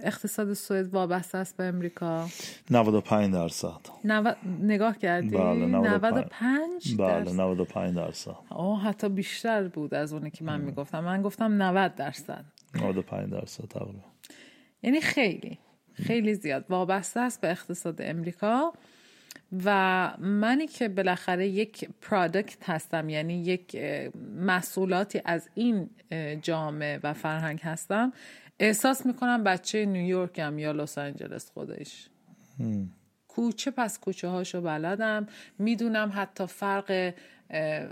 [0.03, 2.27] اقتصاد سوئد وابسته است به امریکا؟
[2.71, 3.79] 95 درصد.
[4.03, 4.33] نو...
[4.61, 6.95] نگاه کردی؟ بله، 95.
[6.95, 7.41] 95 بله درصد.
[7.41, 8.35] 95 درصد.
[8.49, 10.99] آه حتی بیشتر بود از اونی که من می‌گفتم.
[10.99, 12.45] من گفتم 90 درصد.
[12.75, 13.99] 95 درصد تقریبا.
[14.83, 15.57] یعنی خیلی.
[16.03, 18.73] خیلی زیاد وابسته است به اقتصاد امریکا.
[19.65, 23.75] و منی که بالاخره یک پرادکت هستم یعنی یک
[24.35, 25.89] محصولاتی از این
[26.41, 28.13] جامعه و فرهنگ هستم
[28.59, 32.09] احساس می‌کنم بچه نیویورکم یا لس آنجلس خودش.
[33.27, 35.27] کوچه پس کوچه هاشو بلدم.
[35.59, 37.13] می‌دونم حتی فرق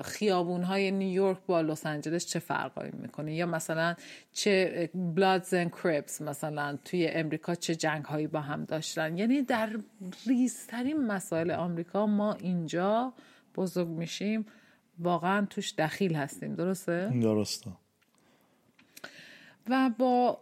[0.04, 3.96] خیابون های نیویورک با لس آنجلس چه فرقایی می‌کنه؟ یا مثلا
[4.34, 9.70] چه بلادز and کریپس مثلا توی امریکا چه جنگ هایی با هم داشتن؟ یعنی در
[10.28, 13.14] ریزترین مسائل آمریکا ما اینجا
[13.56, 14.46] بزرگ میشیم
[15.00, 17.72] واقعا توش دخیل هستیم درسته؟ درسته.
[19.70, 20.40] و با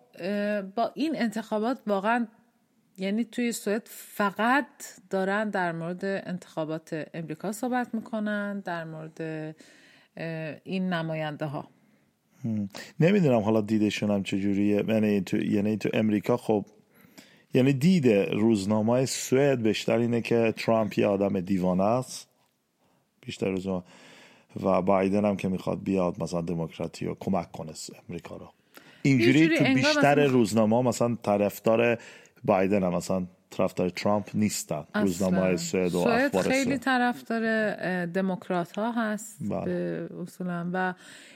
[0.76, 2.28] با این انتخابات واقعا
[2.98, 4.66] یعنی توی سوئد فقط
[5.10, 9.22] دارن در مورد انتخابات امریکا صحبت می‌کنن در مورد
[10.64, 11.70] این نماینده ها
[13.00, 16.66] نمی‌دونم حالا دیدشون هم چجوریه یعنی تو یعنی تو امریکا خب
[17.54, 22.28] یعنی دید روزنامه سوئد بیشتر اینه که ترامپ یه آدم دیوانه است.
[23.22, 23.84] بیشتر روزنامه
[24.64, 27.72] و بایدن هم که می‌خواد بیاد مثلا دموکراتی رو کمک کنه
[28.10, 28.50] امریکا رو.
[29.02, 31.98] اینجوری تو بیشتر روزنامه مثلا طرفدار
[32.46, 35.90] بایدن هم مثلا طرفدار ترامپ نیستن روزنامه های اصلاً.
[35.90, 39.66] سوئد و اخبار خیلی طرفدار دموکرات ها هست بله.
[39.66, 40.70] به اصولا.
[40.74, 40.94] و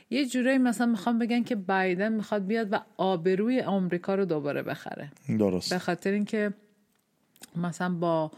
[0.09, 5.11] یه جورایی مثلا می‌خوام بگن که بایدن می‌خواد بیاد و آبروی آمریکا رو دوباره بخره.
[5.39, 5.73] درست.
[5.73, 6.53] به خاطر اینکه
[7.55, 8.31] مثلا با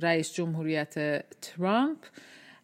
[0.00, 1.98] رئیس جمهوریت ترامپ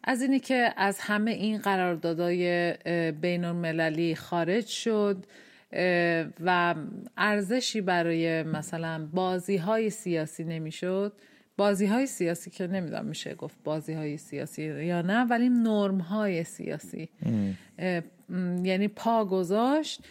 [0.03, 2.73] از اینی که از همه این قراردادهای
[3.11, 5.25] بین المللی خارج شد.
[6.41, 6.75] و
[7.17, 11.13] ارزشی برای مثلا بازی های سیاسی نمی‌شد.
[11.57, 16.43] بازی های سیاسی که نمی‌دونم میشه گفت بازی های سیاسی یا نه ولی نرم های
[16.43, 17.09] سیاسی
[18.63, 20.03] یعنی پا گذاشت.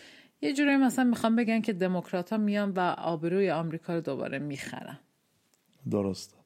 [0.42, 4.98] یه جورایی مثلا می‌خوام بگن که دموکرات ها میان و آبروی آمریکا رو دوباره می‌خرن.
[5.90, 6.36] درسته.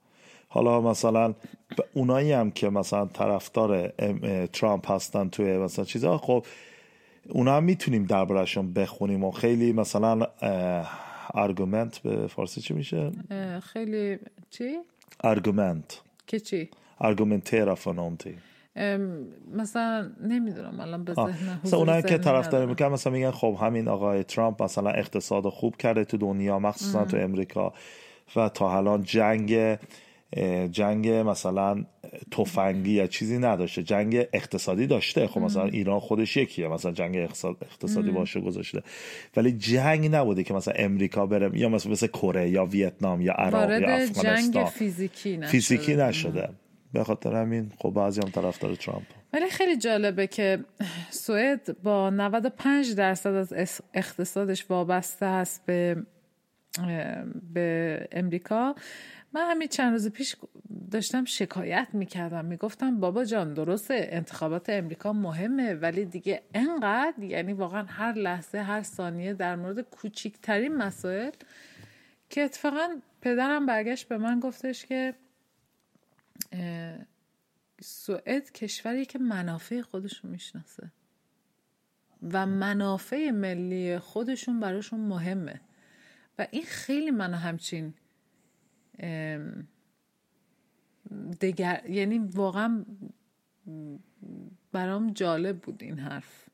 [0.49, 1.35] حالا مثلا
[1.95, 3.89] اونایی هم که مثلا طرفدار
[4.47, 6.47] ترامپ هستن توی مثلا چیزا خب
[7.29, 10.27] اونا هم می‌تونیم دربارشون بخونیم و خیلی مثلا
[11.35, 13.11] argument به فارسی چی میشه
[13.63, 14.19] خیلی
[14.51, 14.79] چی؟
[15.25, 16.71] argument که چی؟
[17.87, 18.39] någonting
[18.77, 22.67] ام، مثلا نمی‌دونم الان به ذهن مثلا اونایی که طرفداری.
[22.67, 27.17] می‌کنن مثلا میگن خب همین آقای ترامپ مثلا اقتصاد خوب کرده تو دنیا مخصوصا تو
[27.17, 27.73] امریکا
[28.37, 29.79] و تا الان جنگ
[30.71, 31.85] جنگ مثلا
[32.31, 35.27] تفنگی یا چیزی نداشته جنگ اقتصادی داشته.
[35.27, 38.83] خب مثلا ایران خودش یکیه مثلا جنگ اقتصاد- اقتصادی باشه گذاشته.
[39.37, 43.71] ولی جنگ نبوده که مثلا امریکا بره یا مثلا مثل کره یا ویتنام یا عراق
[43.71, 45.47] یا افغانستان جنگ فیزیکی نشده.
[45.51, 46.49] فیزیکی نشده.
[46.93, 49.07] به خاطر همین خب بعضی هم طرفدار ترامپ.
[49.33, 50.65] ولی خیلی جالبه که
[51.11, 55.97] سوئد با 95 درصد از اقتصادش وابسته هست به
[57.55, 58.75] به امریکا.
[59.35, 60.37] من همین چند روز پیش
[60.91, 62.45] داشتم شکایت می‌کردم.
[62.45, 68.83] می‌گفتم بابا جان درسته انتخابات امریکا مهمه ولی دیگه انقدر یعنی واقعا هر لحظه هر
[68.83, 71.31] ثانیه در مورد کوچیکترین مسائل
[72.31, 75.15] که اتفاقا پدرم برگشت به من گفتش که
[77.81, 80.93] سوئد کشوری که منافع خودشون می‌شناسه
[82.23, 85.61] و منافع ملی خودشون براشون مهمه.
[86.39, 87.95] و این خیلی منو همچین
[91.41, 92.85] دگر یعنی واقعا
[94.73, 96.49] برام جالب بود این حرف.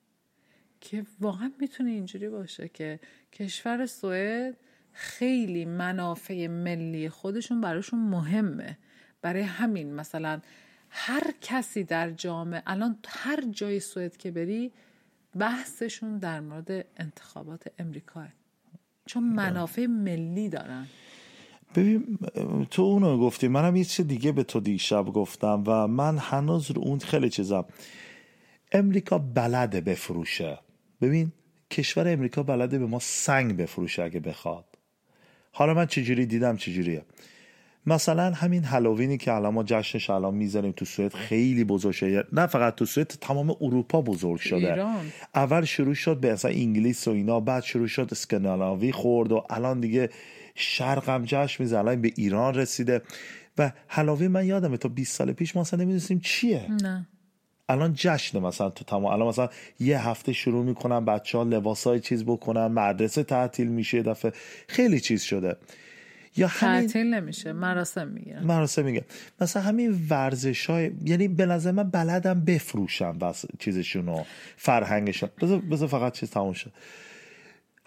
[0.81, 3.01] که واقعا می‌تونه اینجوری باشه که
[3.33, 4.57] کشور سوئد
[4.93, 8.79] خیلی منافع ملی خودشون براشون مهمه.
[9.23, 10.41] برای همین مثلا
[10.91, 14.73] هر کسی در جامعه الان هر جای سوئد که بری
[15.39, 18.29] بحثشون در مورد انتخابات امریکاه.
[19.07, 20.87] چون منافع ملی دارن.
[21.79, 22.19] ببین
[22.71, 26.83] تو اونو گفتی منم یه چیز دیگه به تو دیشب گفتم و من هنوز رو
[26.83, 27.65] اون خیلی چیزم.
[28.73, 30.59] امریکا بلده بفروشه.
[31.01, 31.33] ببین
[31.71, 34.65] کشور امریکا بلده به ما سنگ بفروشه اگه بخواد.
[35.53, 37.03] حالا من چجوری دیدم چجوریه.
[37.87, 42.25] مثلا همین هالووینی که الان ما جشنش الان می‌ذاریم تو سوئد خیلی بزرگ شده.
[42.33, 44.57] نه فقط تو سوئد تمام اروپا بزرگ شده.
[44.57, 45.13] ایران.
[45.35, 49.81] اول شروع شد به اصلا انگلیس و اینا بعد شروع شد اسکاندیناوی خورد و الان
[49.81, 50.11] دیگه
[50.59, 51.79] شرق هم جشن می‌زنه.
[51.79, 53.03] الان به ایران رسیده.
[53.59, 56.67] و هالووین من یادمه تا 20 سال پیش ما اصلا نمی‌دونستیم چیه.
[56.83, 57.09] نه.
[57.69, 59.49] الان جشن مثلا تو تمام الان مثلا
[59.81, 64.33] یه هفته شروع می‌کنن بچه ها لباس های چیز بکنن مدرسه تعطیل میشه دفعه.
[64.69, 65.57] خیلی چیز شده.
[66.37, 68.45] یا همین تعطیل نمیشه مراسم می‌گیرن.
[68.45, 69.05] مراسم میگه.
[69.41, 74.25] مثلا همین ورزش های یعنی به نظر من بلدم بفروشم بس چیزشونو
[74.57, 75.29] فرهنگشون.
[75.43, 76.73] بذار بذار فقط چیز تموم شد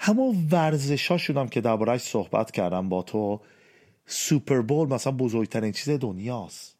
[0.04, 3.42] همون ورزش ها شدم که دربارهش صحبت کردم با تو
[4.06, 6.76] سوپر بول مثلا بزرگترین چیز دنیاست.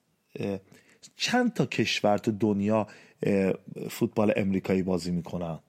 [1.16, 2.88] چند تا کشور تو دنیا
[3.90, 5.60] فوتبال امریکایی بازی می‌کنن؟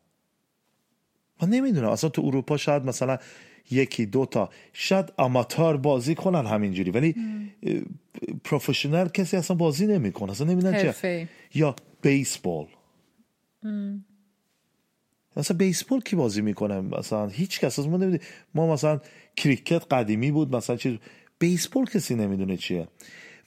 [1.43, 1.89] من نمی‌دونم.
[1.89, 3.19] اصلا تو اروپا شاید مثلا
[3.71, 6.91] یکی دو تا شاید آماتار بازی کنن همینجوری.
[6.91, 7.15] ولی
[8.45, 10.31] پروفشنال کسی اصلا بازی نمی‌کنه.
[10.31, 11.29] اصلا نمی‌دونم چه.
[11.55, 12.67] یا بیسبول
[15.37, 17.79] مثلا بیسبول کی بازی می‌کنه؟ مثلا هیچ کس.
[17.79, 18.21] از ما نمی‌دونه
[18.55, 19.01] ما مثلا
[19.37, 20.99] کریکت قدیمی بود مثلا چیز.
[21.39, 22.89] بیسبول کسی نمی‌دونه چیه.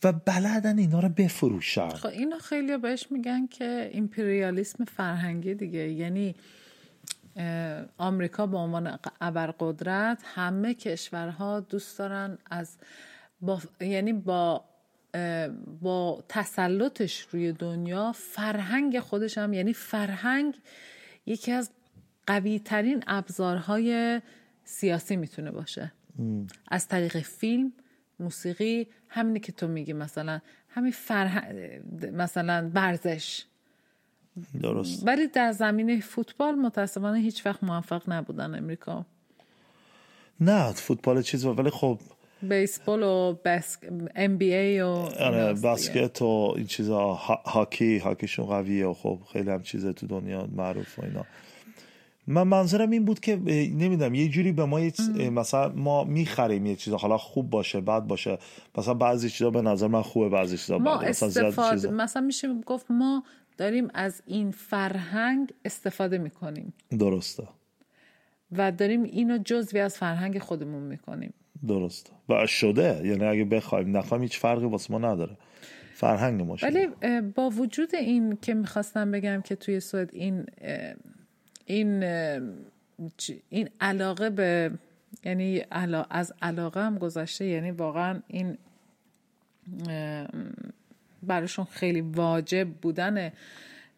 [0.04, 1.90] و بلدن اینا رو بفروشن.
[1.90, 5.90] خب اینو خیلی بهش میگن که ایمپریالیسم فرهنگی دیگه.
[5.92, 6.36] یعنی
[7.98, 12.78] آمریکا به عنوان ابرقدرت همه کشورها دوست دارن از
[13.42, 14.64] با یعنی با
[15.82, 18.12] با تسلطش روی دنیا.
[18.12, 20.56] فرهنگ خودش هم یعنی فرهنگ
[21.26, 21.72] یکی از
[22.28, 24.22] قوی ترین ابزارهای
[24.64, 25.92] سیاسی می‌تونه باشه.
[26.68, 27.74] از طریق فیلم
[28.20, 31.82] موسیقی همینی که تو میگی مثلا همین فرهنگ
[32.14, 33.46] مثلا ورزش.
[34.62, 35.08] درست.
[35.08, 39.06] ولی در زمینه فوتبال متاسفانه هیچ وقت موفق نبودن امریکا.
[40.40, 42.00] نه فوتبال چیز ولی خب
[42.44, 43.80] بیسبال و بسک...
[44.16, 45.54] ام بی ای و آره.
[45.54, 50.48] بسکت و این چیزا ها- هاکی هاکیشون قویه و خب خیلی هم چیزه تو دنیا
[50.56, 51.26] معروف و اینا.
[52.28, 53.36] من منظورم این بود که
[53.76, 54.94] نمی‌دونم یه جوری به ما یه
[55.30, 58.38] مثلا ما می‌خریم یه چیزا حالا خوب باشه بد باشه.
[58.78, 61.92] مثلا بعضی چیزا به نظر من خوبه بعضی چیزا ما بده مثلا استفاده چیزا.
[61.92, 63.24] مثلا میشه گفت ما
[63.58, 66.74] داریم از این فرهنگ استفاده می‌کنیم.
[67.00, 67.48] درسته.
[68.52, 71.34] و داریم اینو جزوی از فرهنگ خودمون می‌کنیم.
[71.68, 72.12] درسته.
[72.30, 73.02] و شده.
[73.08, 75.38] یعنی اگه بخوایم نخوایم هیچ فرقی واسه ما نداره.
[75.94, 76.88] فرهنگ ما ولی
[77.22, 80.46] با وجود این که می‌خواستم بگم که توی سوئد این
[81.66, 82.04] این
[83.50, 84.72] این علاقه به
[85.24, 85.64] یعنی
[86.10, 87.46] از علاقه هم گذشته.
[87.46, 88.58] یعنی واقعا این
[91.24, 93.32] براشون خیلی واجب بودن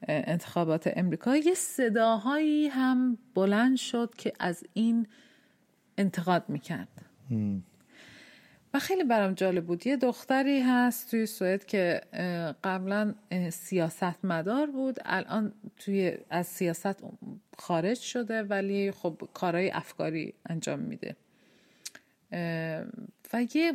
[0.07, 1.35] انتخابات امریکا.
[1.35, 5.07] یه صداهایی هم بلند شد که از این
[5.97, 6.87] انتقاد می‌کرد.
[8.73, 9.87] و خیلی برام جالب بود.
[9.87, 12.01] یه دختری هست توی سوئد که
[12.63, 14.97] قبلا اه، سیاستمدار بود.
[15.05, 17.03] الان توی از سیاست
[17.57, 21.15] خارج شده ولی خب کارهای افکاری انجام میده.
[23.33, 23.73] و یه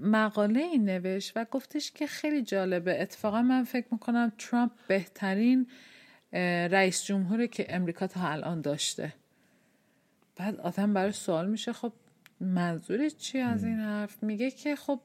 [0.00, 3.02] مقاله ای نوشت و گفتش که خیلی جالبه.
[3.02, 5.66] اتفاقا من فکر می‌کنم ترامپ بهترین
[6.70, 9.12] رئیس جمهوری که امریکا تا الان داشته.
[10.36, 11.92] بعد آدم برای سوال میشه خب
[12.40, 15.00] منظورت چی از این حرف؟ میگه که خب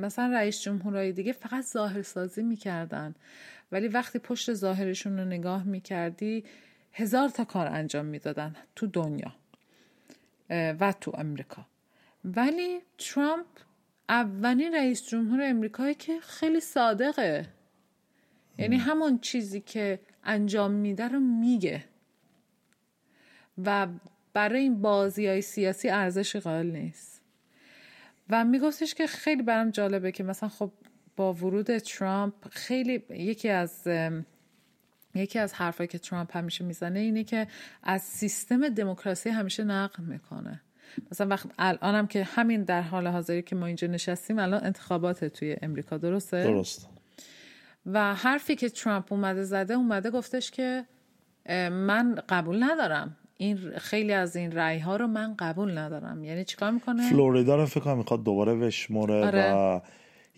[0.00, 3.14] مثلا رئیس جمهورهای دیگه فقط ظاهر سازی می‌کردن.
[3.72, 6.44] ولی وقتی پشت ظاهرشون رو نگاه می‌کردی
[6.92, 9.34] هزار تا کار انجام می‌دادن تو دنیا
[10.50, 11.66] و تو امریکا.
[12.24, 13.46] ولی ترامپ
[14.08, 17.46] اولین رئیس جمهور امریکایی که خیلی صادقه.
[18.58, 21.84] یعنی همون چیزی که انجام میده رو میگه.
[23.64, 23.86] و
[24.34, 27.22] برای این بازی های سیاسی ارزش قائل نیست.
[28.30, 30.72] و میگفتش که خیلی برام جالبه که مثلا خب
[31.16, 33.88] با ورود ترامپ خیلی یکی از
[35.14, 37.46] یکی از حرفایی که ترامپ همیشه می‌زنه اینه که
[37.82, 40.60] از سیستم دموکراسی همیشه نقد می‌کنه.
[41.10, 45.56] مثلا وقت الانم که همین در حال حاضری که ما اینجا نشستیم الان انتخابات توی
[45.62, 46.88] امریکا درسته؟ درست.
[47.86, 50.84] و حرفی که ترامپ اومده زده اومده گفتش که
[51.70, 53.16] من قبول ندارم.
[53.36, 56.24] این خیلی از این رأی ها رو من قبول ندارم.
[56.24, 59.52] یعنی چیکار می‌کنه؟ فلوریدا رو فکر کنم می‌خواد دوباره بشمره آره.
[59.52, 59.80] و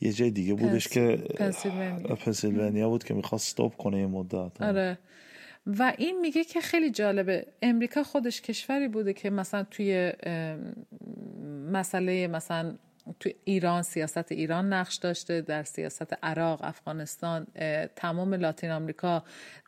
[0.01, 2.15] یه جای دیگه بودش که پنسیلوانیا.
[2.15, 4.63] پنسیلوانیا بود که می‌خواد استوب کنه یه مدت.
[4.63, 4.99] آره.
[5.67, 7.47] و این میگه که خیلی جالبه.
[7.63, 10.13] امریکا خودش کشوری بوده که مثلا توی
[11.73, 12.75] مسئله مثلا
[13.21, 17.47] توی ایران سیاست ایران نقش داشته در سیاست عراق افغانستان
[17.97, 19.25] تمام لاتین آمریکا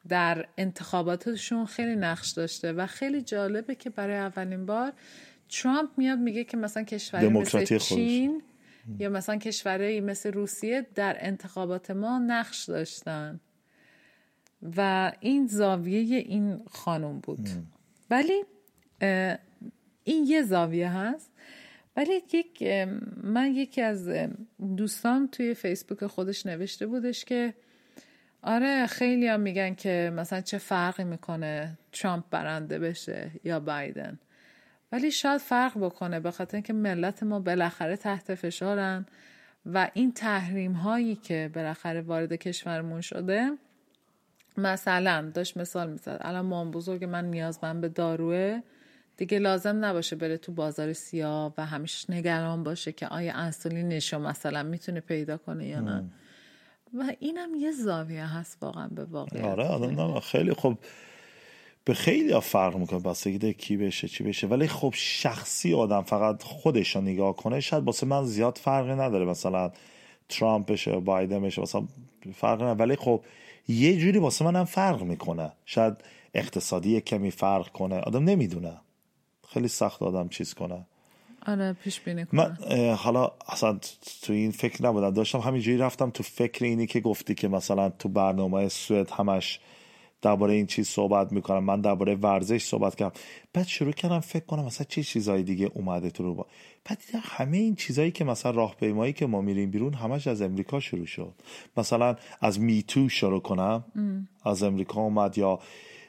[0.09, 2.73] در انتخاباتشون خیلی نقش داشته.
[2.73, 4.93] و خیلی جالبه که برای اولین بار
[5.49, 7.89] ترامپ میاد میگه که مثلا کشوری مثل خودش.
[7.89, 8.43] چین
[8.99, 13.41] یا مثلا کشوری مثل روسیه در انتخابات ما نقش داشتن.
[14.77, 17.49] و این زاویه این خانم بود.
[18.11, 18.45] ولی
[20.05, 21.31] این یه زاویه هست.
[21.99, 22.63] ولی یک
[23.23, 24.11] من یکی از
[24.77, 27.55] دوستان توی فیسبوک خودش نوشته بودش که
[28.43, 34.19] آره خیلی هم میگن که مثلا چه فرقی می‌کنه ترامپ برنده بشه یا بایدن.
[34.93, 39.07] ولی شاید فرق بکنه به خاطر اینکه ملت ما بالاخره تحت فشارن
[39.67, 43.51] و این تحریم هایی که بالاخره وارد کشورمون شده
[44.57, 46.19] مثلا داشت مثال می‌زد.
[46.21, 48.61] الان مام بزرگ من نیازمند به داروه.
[49.19, 54.63] دیگه لازم نباشه بره تو بازار سیاه و همیشه نگران باشه که آیا انسولینشو مثلا
[54.63, 56.05] می‌تونه پیدا کنه یا نه.
[56.99, 59.45] و اینم یه زاویه هست واقعا به واقعیت.
[59.45, 60.79] آره آدم نه خیلی خب
[61.85, 63.01] به خیلی ها فرق می‌کنه.
[63.01, 64.47] بستگی داره کی بشه چی بشه.
[64.47, 69.25] ولی خب شخصی آدم فقط خودش رو نگاه کنه شاید واسه من زیاد فرقی نداره.
[69.25, 69.73] مثلا
[70.29, 71.87] ترامپ بشه بایدن بشه مثلا
[72.35, 72.79] فرق نداره.
[72.79, 73.25] ولی خب
[73.69, 75.53] یه جوری واسه منم فرق می‌کنه.
[75.65, 75.95] شاید
[76.35, 77.97] اقتصادی کمی فرق کنه.
[77.97, 78.77] آدم نمی‌دونه.
[79.53, 80.87] خیلی سخت آدم چیز کنه.
[81.47, 82.41] آره پیش بینی کنه.
[82.41, 83.79] من حالا اصلا
[84.23, 85.11] تو این فکر نبودم.
[85.11, 89.61] داشتم همینجوری رفتم تو فکر اینی که گفتی که مثلا تو برنامه سوئد همش
[90.23, 91.65] درباره این چیز صحبت می‌کنم.
[91.65, 93.13] من درباره ورزش صحبت کردم.
[93.53, 96.47] بعد شروع کردم فکر کنم مثلا چه چیزهای دیگه اومده تو رو با
[96.85, 100.81] بعد دیدم همه این چیزهایی که مثلا راهپیمایی که ما میریم بیرون همش از امریکا
[100.81, 101.33] شروع شد.
[101.77, 103.85] مثلا از میتو شروع کنم.
[104.45, 105.59] از امریکا اومد یا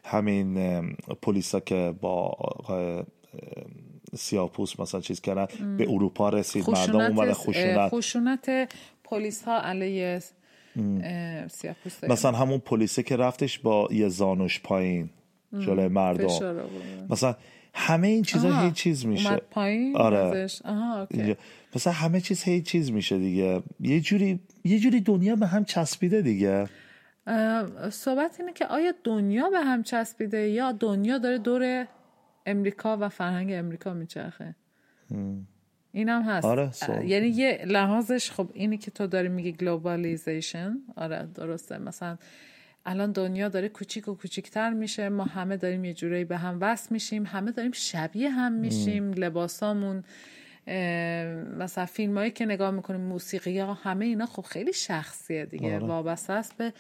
[0.04, 2.38] همین ام، پلیسا که با
[4.16, 7.90] سیاپوس مثلا چیز کردن به اروپا رسید مردم اومدن خشونت.
[7.90, 10.20] خشونت پلیس ها علیه
[11.50, 12.14] سیاه‌پوستایی.
[12.14, 15.10] مثلا همون پلیسه که رفتش با یه زانوش پایین
[15.60, 16.66] جلوی مردم.
[17.10, 17.36] مثلا
[17.74, 19.30] همه این چیزا هیچ چیز میشه.
[19.30, 20.48] اومد پایین آره.
[20.66, 21.36] آها اوکی.
[21.76, 23.64] مثلا همه چیز هیچ چیز میشه دیگه.
[23.80, 26.70] یه جوری یه جوری دنیا به هم چسبیده دیگه.
[27.92, 31.88] صحبت اینه که آیا دنیا به هم چسبیده یا دنیا داره دور
[32.50, 34.56] امریکا و فرهنگ امریکا میچرخه.
[35.92, 36.46] این هم هست.
[36.46, 36.72] آره،.
[37.06, 41.78] یعنی یه لحاظش خب اینی که تو داری میگی globalization آره درسته.
[41.78, 42.18] مثلا
[42.86, 45.10] الان دنیا داره کوچیک و کوچیکتر میشه.
[45.10, 47.26] ما همه داریم یه جورایی به هم وصل میشیم.
[47.26, 49.12] همه داریم شبیه هم میشیم.
[49.12, 50.04] لباسامون
[51.58, 55.76] مثلا فیلم هایی که نگاه می‌کنیم موسیقی ها همه اینا خب خیلی شخصیه دیگه.
[55.76, 55.86] آره.
[55.86, 56.74] وابسته است به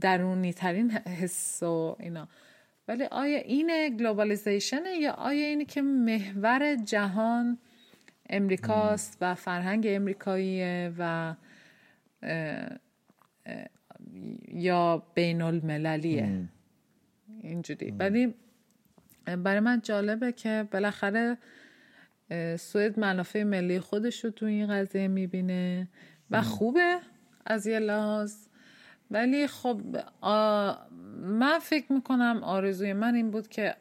[0.00, 2.28] درونی ترین حس و اینا.
[2.90, 7.58] ولی آیا این globalization ه یا آیا اینه که محور جهان
[8.30, 11.34] امریکاست و فرهنگ امریکاییه و
[12.22, 12.68] اه،
[13.46, 13.64] اه،
[14.48, 16.48] یا بین المللیه؟
[17.42, 17.90] اینجوری.
[17.90, 18.34] ولی
[19.24, 21.38] برای من جالبه که بالاخره
[22.58, 25.88] سوئد منافع ملی خودش رو تو این قضیه می‌بینه
[26.30, 26.98] و خوبه
[27.46, 28.49] از یه لحاظ.
[29.10, 29.80] ولی خب
[30.20, 30.72] آ،
[31.22, 33.76] من فکر می‌کنم آرزوی من این بود که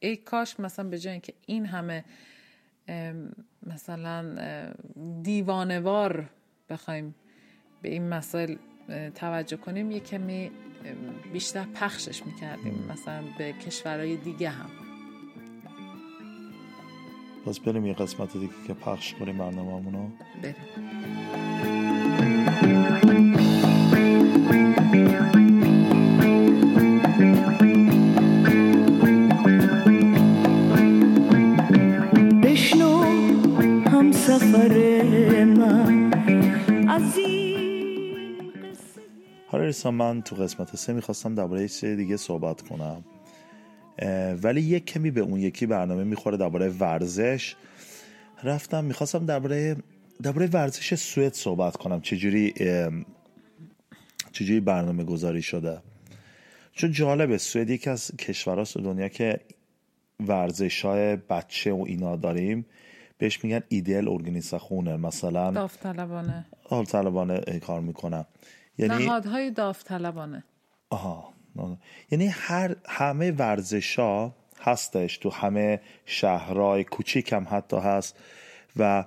[0.00, 2.04] ای کاش مثلا به جای اینکه این همه
[3.66, 4.36] مثلا
[5.22, 6.30] دیوانوار
[6.70, 7.14] بخوایم
[7.82, 8.56] به این مسائل
[9.14, 10.50] توجه کنیم یه کمی
[11.32, 14.70] بیشتر پخشش می‌کردیم مثلا به کشورهای دیگه هم.
[17.46, 20.12] پس بریم یه قسمت دیگه که پخش کنیم برنامه
[20.42, 21.45] بریم.
[39.66, 43.04] رسا من تو قسمت سه می‌خواستم درباره یه چیز دیگه صحبت کنم.
[44.42, 47.54] ولی یک کمی به اون یکی برنامه می‌خوره درباره ورزش.
[48.42, 49.76] رفتم می‌خواستم درباره
[50.22, 52.00] درباره ورزش سوئد صحبت کنم.
[52.00, 52.54] چجوری
[54.32, 55.78] چجوری برنامه گذاری شده.
[56.72, 59.40] چون جالبه سوئد یکی از کشورهاست دنیا که
[60.26, 62.66] ورزش های بچه و اینا داریم.
[63.18, 66.46] بهش میگن ایدئل ارگانیزاسیونه مثلا داوطلبانه.
[66.62, 68.26] حال طلبانه کار می‌کنم
[68.78, 70.44] یعنی نهادهای داوطلبانه.
[70.90, 71.32] آها.
[72.10, 78.18] یعنی هر همه ورزش ها هستش تو همه شهرهای کوچیک هم حتی هست
[78.76, 79.04] و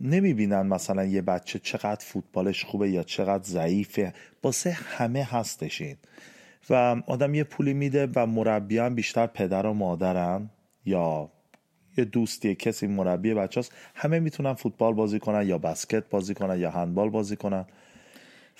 [0.00, 4.14] نمی‌بینن مثلا یه بچه چقدر فوتبالش خوبه یا چقدر ضعیفه.
[4.42, 5.96] باسه همه هستش این
[6.70, 10.50] و آدم یه پولی میده و مربی هم بیشتر پدر و مادرن
[10.84, 11.30] یا
[11.96, 16.60] یه دوستی کسی مربی بچه هست همه می‌تونن فوتبال بازی کنن یا بسکت بازی کنن
[16.60, 17.64] یا هندبال بازی کنن.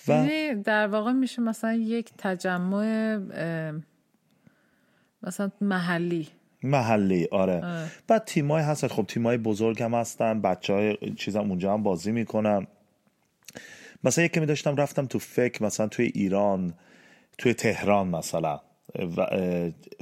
[0.09, 0.28] و
[0.64, 3.16] در واقع میشه مثلا یک تجمع
[5.22, 6.28] مثلا محلی.
[6.62, 7.90] محلی آره, آره.
[8.09, 8.88] بعد تیمای هستن.
[8.88, 12.66] خب تیمای بزرگ هم هستن بچه های چیزم اونجا هم بازی می‌کنن.
[14.05, 16.74] مثلا یکی می داشتم رفتم تو فکر مثلا توی ایران
[17.38, 18.61] توی تهران مثلا.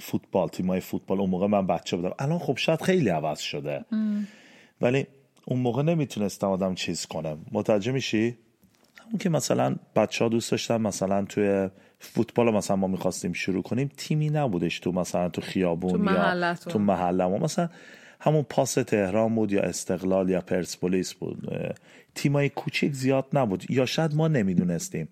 [0.02, 1.20] فوتبال تیمای فوتبال.
[1.20, 2.14] اون موقع من بچه بودم.
[2.18, 3.84] الان خب شاید خیلی عوض شده.
[4.80, 5.06] ولی
[5.44, 7.46] اون موقع نمی‌تونستم آدم چیز کنم.
[7.52, 8.38] متوجه میشی؟
[9.10, 13.90] اون که مثلا بچه ها دوست داشتن مثلا توی فوتبال مثلا ما می‌خواستیم شروع کنیم
[13.96, 17.38] تیمی نبودش تو مثلا تو خیابون تو یا تو محله ما.
[17.38, 17.68] مثلا
[18.20, 21.48] همون پاس تهران بود یا استقلال یا پرسپولیس بود.
[22.14, 25.08] تیمای کوچیک زیاد نبود یا شاید ما نمی‌دونستیم.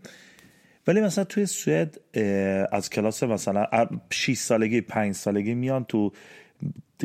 [0.87, 2.01] ولی مثلا توی سوئد
[2.73, 3.67] از کلاس مثلا
[4.11, 6.13] 6 سالگی 5 سالگی میان تو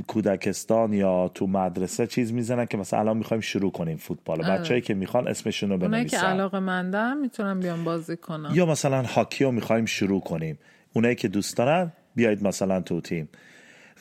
[0.02, 4.46] کودکستان یا تو مدرسه چیز می‌زنن که مثلا الان می‌خوایم شروع کنیم فوتبال.
[4.46, 4.60] آره.
[4.60, 6.18] بچه‌ای که می‌خوان اسمشون رو بنویسن.
[6.18, 8.50] که علاقه مندم می‌تونن بیان بازی کنن.
[8.54, 10.60] یا مثلا هاکی رو می‌خوایم شروع کنیم.
[10.94, 13.30] اونایی که دوست دارن بیایید مثلا تو تیم.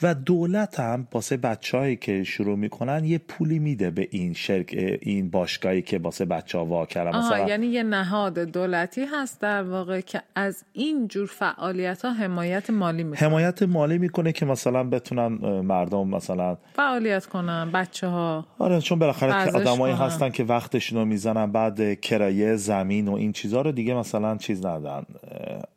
[0.03, 5.31] و دولت هم باسه بچههایی که شروع می‌کنن یه پولی میده به این شرک این
[5.31, 10.23] باشگاهی که باسه بچه ها وا مثلا یعنی یه نهاد دولتی هست در واقع که
[10.35, 13.29] از این جور فعالیت ها حمایت مالی می‌کنه.
[13.29, 15.27] حمایت مالی می‌کنه که مثلا بتونن
[15.61, 21.53] مردم مثلا فعالیت کنن بچه ها آره چون بالاخره آدمایی هستن که وقتشون رو می‌زنن
[21.53, 25.03] بعد کرایه زمین و این چیزها رو دیگه مثلا چیز ندن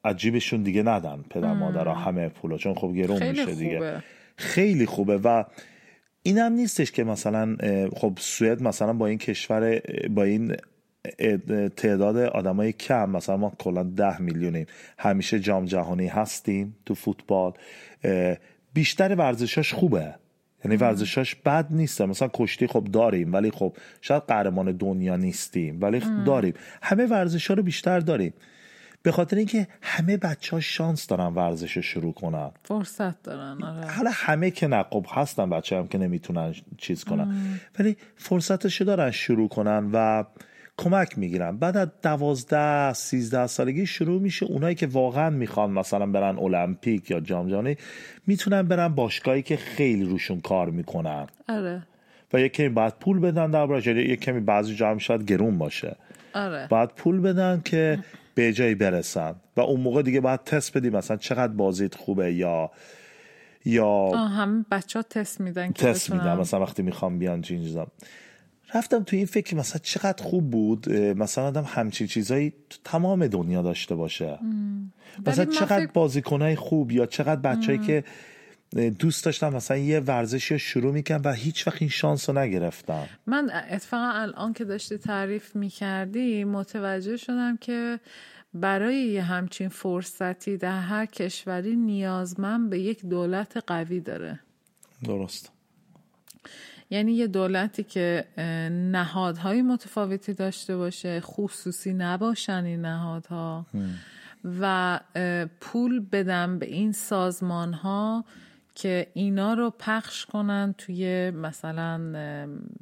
[0.06, 4.04] عجیبشون دیگه ندن پدر مادر همه پولو چون خب گرون میشه دیگه.
[4.38, 5.44] خیلی خوبه و
[6.24, 7.56] اینم نیستش که مثلا
[7.96, 9.80] خب سوئد مثلا با این کشور
[10.10, 10.56] با این
[11.78, 14.66] تعداد آدمای کم مثلا ما کلا ده میلیونیم.
[14.98, 17.54] همیشه جام جهانی هستیم تو فوتبال.
[18.74, 20.16] بیشتر ورزشاش خوبه.
[20.66, 22.02] یعنی ورزشاش بد نیست.
[22.02, 26.54] مثلا کشتی خب داریم ولی خب شاید قهرمان دنیا نیستیم ولی داریم.
[26.82, 28.34] همه ورزش ها رو بیشتر داریم.
[29.06, 33.88] به خاطر اینکه همه بچه ها شانس دارن ورزش رو شروع کنن فرصت دارن آره.
[33.88, 39.48] حالا همه که نقب هستن بچه هم که نمی‌تونن چیز کنن ولی فرصتش دارن شروع
[39.50, 40.24] کنن و
[40.78, 46.40] کمک می‌گیرن بعد از دوازده سیزده سالگی شروع میشه اونایی که واقعا می‌خوان مثلا برن
[46.40, 47.78] المپیک یا جام جهانی
[48.28, 51.84] می‌تونن برن باشگاهی که خیلی روشون کار می‌کنن آره.
[52.34, 55.96] و یه کمی باید پول بدن در یه کمی بعضی جا هم شاید گرون باشه
[56.34, 56.68] آره.
[56.68, 58.00] باید پول بدن که
[58.36, 62.72] به جایی برسن و اون موقع دیگه باید تست بدیم مثلا چقدر بازیت خوبه یا
[63.66, 66.38] یا هم بچه ها تست میدن تست میدن.
[66.38, 67.88] مثلا وقتی می‌خوام بیان چیزا.
[68.76, 73.62] رفتم تو این فکر مثلا چقدر خوب بود مثلا آدم همچین چیزایی تو تمام دنیا
[73.62, 74.40] داشته باشه.
[75.28, 75.92] مثلا چقدر فکر...
[75.92, 78.04] بازیکنهای خوب یا چقدر بچههایی که
[78.76, 83.08] دوست داشتم مثلا یه ورزشی رو شروع می‌کنم و هیچ وقت این شانس رو نگرفتم.
[83.28, 88.00] من اتفاقا الان که داشتی تعریف می‌کردی متوجه شدم که
[88.54, 94.40] برای یه همچین فرصتی در هر کشوری نیازمند به یک دولت قوی داره.
[95.04, 95.52] درست.
[96.90, 98.26] یعنی یه دولتی که
[98.92, 103.66] نهادهای متفاوتی داشته باشه خصوصی نباشن این نهادها.
[104.62, 105.00] و
[105.60, 108.26] پول بدن به این سازمان ها
[108.76, 112.00] که اینا رو پخش کنن توی مثلا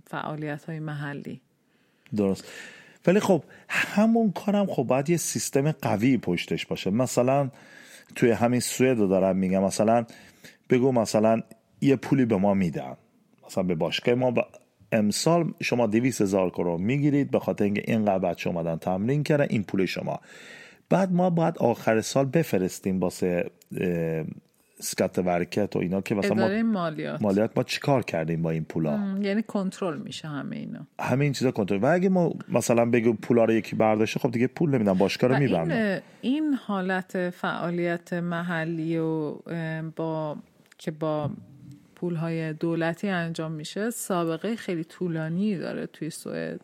[0.08, 1.42] فعالیت های محلی.
[2.16, 2.48] درست.
[3.08, 6.90] ولی خب همون کارم خب باید یه سیستم قوی پشتش باشه.
[6.90, 7.50] مثلا
[8.16, 9.64] توی همین سوئد رو دارم میگم.
[9.64, 10.06] مثلا
[10.70, 11.42] بگو مثلا
[11.82, 12.96] یه پولی به ما میدن.
[13.46, 14.34] مثلا به باشگاه ما.
[14.92, 17.32] امسال شما دویست هزار کرون می‌گیرید.
[17.32, 19.48] به خاطر اینکه اینقدر بچه اومدن تمرین کردن.
[19.50, 20.20] این پول شما.
[20.90, 23.52] بعد ما باید آخر سال بفرستیم باسه
[25.18, 27.22] ورکت و اینا که مثلا ما مالیات.
[27.22, 30.88] مالیات ما چیکار کردیم با این پولا؟ یعنی کنترل میشه همه اینا.
[31.00, 31.80] همه این چیزا کنترل.
[31.80, 35.38] و اگه ما مثلا بگو پولا رو یکی برداشته خب دیگه پول نمیدن باشگاه رو
[35.38, 39.36] می‌برن این, این حالت فعالیت محلی و
[39.96, 40.38] با
[40.78, 41.32] که با
[41.96, 46.62] پول های دولتی انجام میشه سابقه خیلی طولانی داره توی سوئد.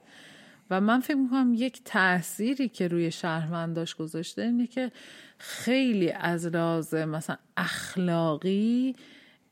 [0.70, 4.92] و من فکر می‌کنم یک تأثیری که روی شهرونداش گذاشته اینه که
[5.40, 8.96] خیلی از راز مثلا اخلاقی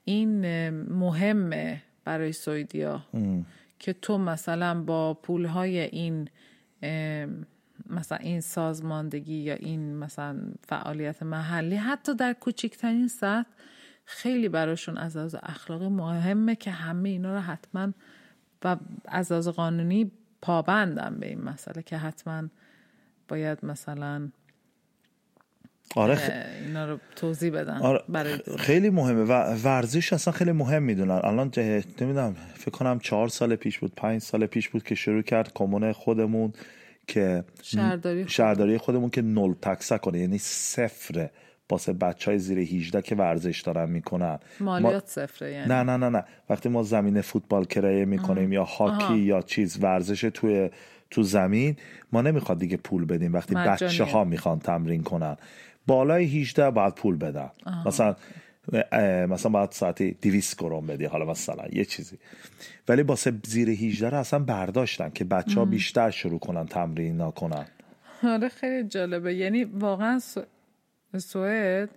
[0.05, 3.01] این مهمه برای سویدیا.
[3.79, 6.29] که تو مثلا با پولهای این
[7.89, 13.49] مثلا این سازماندگی یا این مثلا فعالیت محلی حتی در کوچکترین سطح
[14.05, 17.93] خیلی براشون از لحاظ اخلاقی مهمه که همه اینا رو حتما
[18.63, 20.11] و از لحاظ قانونی
[20.41, 22.43] پابندم به این مسئله که حتما
[23.27, 24.29] باید مثلا
[25.95, 28.38] آره اینا رو توضیح بدن آره برای.
[28.57, 31.11] خیلی مهمه و ورزش اصلا خیلی مهم می‌دونن.
[31.23, 35.21] الان جه- نمی‌دونم فکر کنم چهار سال پیش بود پنج سال پیش بود که شروع
[35.21, 36.53] کرد کمون خودمون
[37.07, 41.31] که شهرداری خود- شهرداری خودمون که نل تکسه کنه یعنی صفره
[41.69, 44.39] واسه بچه های زیر 18 که ورزش دارن می‌کنن.
[44.59, 45.67] مالیات صفره یعنی.
[45.67, 46.23] نه نه نه نه.
[46.49, 49.15] وقتی ما زمین فوتبال کرایه می‌کنیم یا هاکی آها.
[49.17, 50.69] یا چیز ورزش توی
[51.11, 51.75] تو زمین
[52.11, 53.33] ما نمی‌خواد دیگه پول بدیم.
[53.33, 53.73] وقتی مجانیه.
[53.73, 55.38] بچه ها می‌خوان تمرین کنن.
[55.88, 57.49] بالای 18 باید پول بدن.
[57.85, 58.15] مثلا
[59.27, 62.17] مثلا باید ساعتی 200 کرون بدی حالا مثلا یه چیزی.
[62.88, 67.65] ولی واسه زیر 18 رو اصلا برداشتن که بچه ها بیشتر شروع کنن تمرین نکنن.
[68.23, 69.35] آره خیلی جالبه.
[69.35, 70.41] یعنی واقعا سو...
[71.17, 71.89] سوئد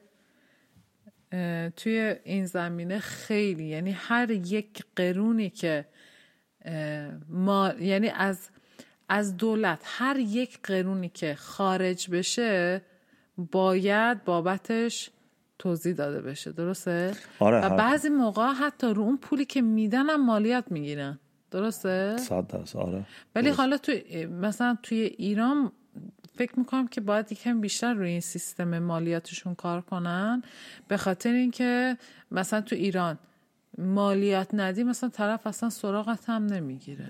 [1.76, 5.86] توی این زمینه خیلی یعنی هر یک قرونی که
[7.28, 8.48] ما یعنی از
[9.08, 12.82] از دولت هر یک قرونی که خارج بشه
[13.52, 15.10] باید بابتش
[15.58, 20.06] توضیح داده بشه درسته؟ آره، و هر- بعضی موقع حتی رو اون پولی که میدن
[20.10, 21.18] هم مالیات می‌گیرن
[21.50, 23.04] درسته؟ صد درصد آره.
[23.34, 23.92] ولی حالا تو
[24.40, 25.72] مثلا توی ایران
[26.34, 30.42] فکر می‌کنم که باید یکم بیشتر روی این سیستم مالیاتشون کار کنن
[30.88, 31.96] به خاطر اینکه
[32.30, 33.18] مثلا تو ایران
[33.78, 37.06] مالیات ندی مثلا طرف اصلا سراغت هم نمی‌گیره.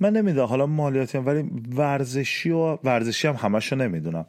[0.00, 4.26] من نمی‌دونم حالا مالیاتی هم ولی ورزشی و ورزشی هم همشو نمی‌دونم.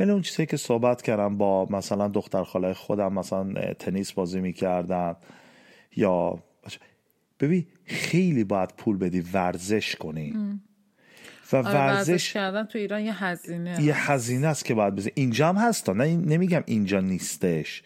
[0.00, 5.16] ولی اون چیزی که صحبت کردم با مثلا دختر خاله خودم مثلا تنیس بازی می‌کردن
[5.96, 6.38] یا
[7.40, 10.34] ببین خیلی باید پول بدی ورزش کنی.
[11.52, 15.12] و آره ورزش کردن تو ایران یه هزینه یه هزینه است که باید بزنی.
[15.14, 17.82] اینجا هم هست نه نمیگم اینجا نیستش.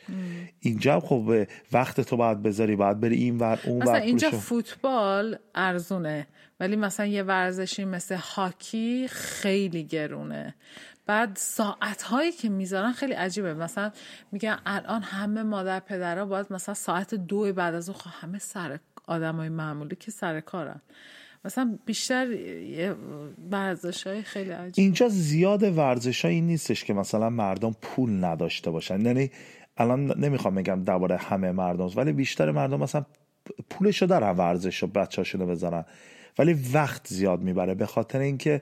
[0.60, 4.30] اینجا هم خب وقت تو باید بذاری باید بری این ور اون مثلا ور اینجا
[4.30, 6.26] پولشو- فوتبال ارزونه
[6.60, 10.54] ولی مثلا یه ورزشی مثل هاکی خیلی گرونه.
[11.06, 13.54] بعد ساعت هایی که می‌ذارن خیلی عجیبه.
[13.54, 13.90] مثلا
[14.32, 18.78] میگن الان همه مادر پدرها باید مثلا ساعت دو بعد از اون خب همه سر
[19.06, 20.80] آدم های معمولی که سر کارن.
[21.44, 22.36] مثلا بیشتر
[23.50, 24.84] ورزش های خیلی عجیب.
[24.84, 29.00] اینجا زیاد ورزش این نیستش که مثلا مردم پول نداشته باشن.
[29.00, 29.30] یعنی
[29.76, 33.06] الان نمی‌خوام بگم درباره همه مردم ولی بیشتر مردم مثلا
[33.70, 35.84] پولشو دارن ورزش و بچه رو بذارن.
[36.38, 38.60] ولی وقت زیاد می‌بره به خاطر اینکه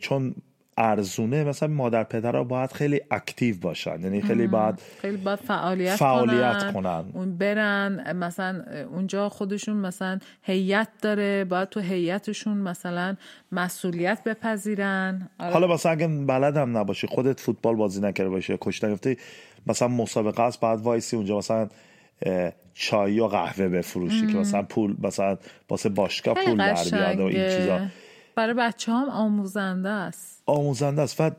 [0.00, 0.34] چون
[0.76, 6.72] ارزونه مثلا مادر پدرها باید خیلی active باشن یعنی خیلی باید خیلی باید فعالیت, فعالیت
[6.72, 7.04] کنن, کنن.
[7.14, 13.16] اون برن مثلا اونجا خودشون مثلا هیئت داره باید تو هیئتشون مثلا
[13.52, 15.52] مسئولیت بپذیرن آره.
[15.52, 19.16] حالا مثلا اگه بلدم نباشی خودت فوتبال بازی نکرده باشی کش نگفتی
[19.66, 21.68] مثلا مسابقه است بعد وایسی اونجا مثلا
[22.74, 27.48] چای یا قهوه بفروشی که مثلا پول مثلا واسه باشگاه پول در بیاد و این.
[27.56, 27.80] چیزا
[28.34, 31.20] برای بچه هم آموزنده است آموزنده است.
[31.20, 31.30] و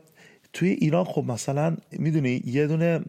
[0.52, 3.00] توی ایران خب مثلا می‌دونی یه دونه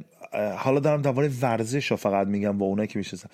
[0.58, 3.30] حالا دارم درباره ورزش رو فقط میگم با اونایی که می‌شناسم.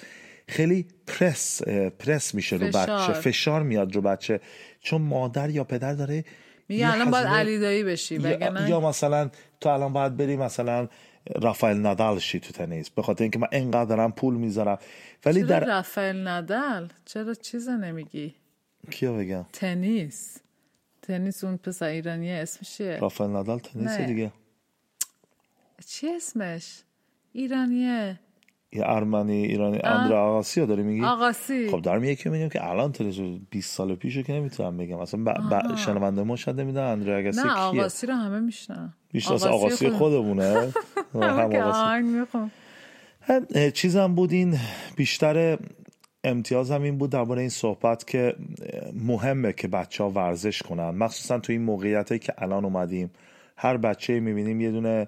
[0.47, 1.63] خیلی پرس
[1.99, 2.99] پرس میشه رو فشار.
[2.99, 3.63] بچه فشار.
[3.63, 4.41] میاد رو بچه.
[4.80, 6.26] چون مادر یا پدر داره
[6.70, 9.30] میگه الان باید علی دایی بشی یا, وگرنه یا مثلا
[9.61, 10.88] تو الان باید بری مثلا
[11.36, 14.80] رافائل نادال شی تو تنیس به خاطر اینکه من انقدر دارم پول می‌ذارم.
[15.26, 18.36] ولی در رافائل ندل چرا چیز نمیگی؟
[18.91, 20.38] کیا بگم؟ تنیس.
[21.10, 23.97] تنیس اون پسر ایرانیه اسمش چیه رافائل نادال تنیس.
[23.97, 24.32] دیگه.
[25.86, 26.84] چی اسمش؟
[27.34, 28.20] ایرانیه.
[28.74, 29.80] یه ارمنی ایرانی.
[29.84, 33.95] اندر آقاسی رو داری میگی؟ آقاسی خب دارم یکی میگم که الان تلویزیون 20 سال
[33.95, 34.97] پیشو که نمی‌تونم بگم.
[34.97, 35.30] اصلا ب...
[35.30, 35.76] ب...
[35.76, 39.89] شنونده ما شاید نمی‌دونن اندر آگاسی نه کیه؟ آقاسی رو همه میشنن بیشتر از آقاسی
[39.89, 40.53] خودمونه.
[41.14, 42.51] هم همه که آقاسی
[43.74, 44.60] چیزم بود این
[44.95, 45.57] بیشتر
[46.24, 48.36] امتیازم این بود درباره این صحبت که
[48.93, 50.89] مهمه که بچه ها ورزش کنن.
[50.89, 53.11] مخصوصا تو این موقعیت که الان اومدیم
[53.57, 55.07] هر بچه می‌بینیم یه دونه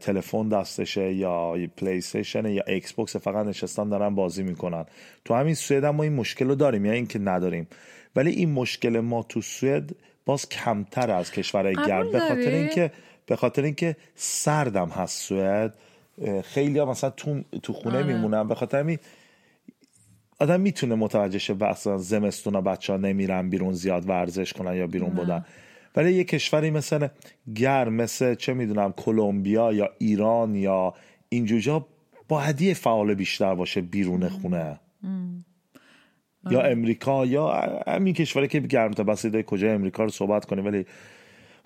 [0.00, 4.84] تلفن دستشه یا PlayStation یا Xbox فقط نشستن دارن بازی می‌کنن.
[5.24, 7.66] تو همین سوئد هم ما این مشکل رو داریم یا اینکه نداریم.
[8.16, 9.90] ولی این مشکل ما تو سوئد
[10.26, 12.12] باز کمتر از کشورهای گرم.
[12.12, 12.90] به خاطر؟ اینکه
[13.26, 15.74] به خاطر اینکه سردم هست سوئد
[16.44, 18.06] خیلی ها مثلا تو, تو خونه آره.
[18.06, 18.48] میمونن.
[18.48, 18.98] به خاطر همین
[20.42, 25.10] آدم می‌تونه متوجه شه مثلا زمستون بچه ها نمیرن بیرون زیاد ورزش کنن یا بیرون
[25.10, 25.44] بودن.
[25.96, 27.08] ولی یه کشوری مثل
[27.54, 30.94] گرم مثل چه می‌دونم کلمبیا یا ایران یا
[31.28, 31.86] اینجوجا
[32.28, 34.80] باید یه فعال بیشتر باشه بیرون خونه.
[36.50, 37.50] یا امریکا یا
[37.86, 40.86] همین کشوری که گرمتر بسته به کجای امریکا رو صحبت کنیم ولی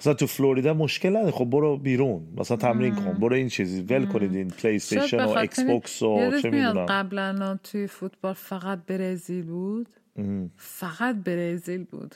[0.00, 1.30] مثلا تو فلوریدا مشکل نداره.
[1.30, 2.28] خب برو بیرون.
[2.36, 3.12] مثلا تمرین کن.
[3.12, 3.82] برو این چیزی.
[3.82, 6.86] ول کنید این PlayStation به و Xbox و چه می‌دونم.
[6.86, 9.88] قبلا توی فوتبال فقط برزیل بود.
[10.56, 12.14] فقط برزیل بود.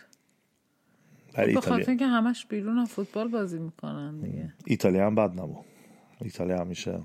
[1.34, 1.76] برای به ایتالیا.
[1.76, 4.52] خاطر اینکه همش بیرون هم فوتبال بازی می‌کنن دیگه.
[4.66, 5.64] ایتالیا هم بد نبود.
[6.20, 7.00] ایتالیا همیشه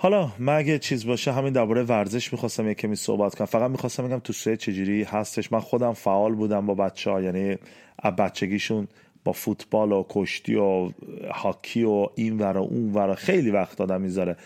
[0.00, 3.46] حالا من چیز باشه همین درباره ورزش می‌خواستم یه کمی صحبت کنم.
[3.46, 7.56] فقط می‌خواستم بگم تو سوئد چجوری هستش؟ من خودم فعال بودم با بچه ها یعنی
[7.98, 8.88] از بچگیشون
[9.24, 10.90] با فوتبال و کشتی و
[11.30, 14.36] هاکی و این ور و اون ور خیلی وقت دادم می‌ذاره.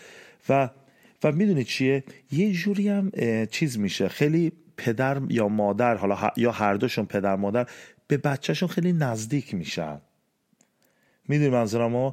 [0.49, 0.69] و
[1.23, 3.11] و می‌دونی چیه؟ یه جوری هم
[3.51, 4.07] چیز میشه.
[4.07, 7.67] خیلی پدر یا مادر حالا یا هر دوشون پدر مادر
[8.07, 10.01] به بچهشون خیلی نزدیک میشن.
[11.27, 12.11] می‌دونی منظورمو؟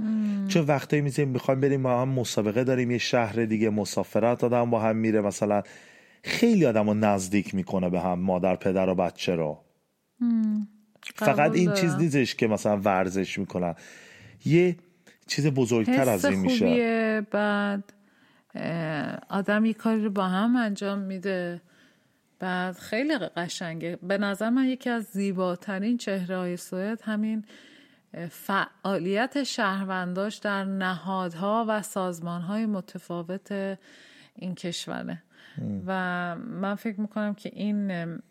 [0.48, 4.80] چون وقتایی میزیم می‌خوایم بریم با هم مسابقه داریم یه شهر دیگه مسافرت آدم با
[4.80, 5.62] هم میره مثلا.
[6.24, 9.58] خیلی آدم رو نزدیک می‌کنه به هم مادر پدر و بچه رو.
[11.14, 11.72] فقط این.
[11.72, 13.74] چیز نیستش که مثلا ورزش می‌کنن.
[14.44, 14.76] یه
[15.26, 16.68] چیز بزرگتر از این میشه.
[16.68, 17.92] خوبیه بعد
[19.28, 21.60] آدم یه کاری رو با هم انجام میده.
[22.38, 23.98] بعد خیلی قشنگه.
[24.02, 27.44] به نظر من یکی از زیباترین چهره های سوئد همین
[28.30, 33.78] فعالیت شهرونداش در نهادها و سازمانهای متفاوت
[34.36, 35.22] این کشوره.
[35.86, 35.92] و
[36.36, 38.22] من فکر می‌کنم که این ام،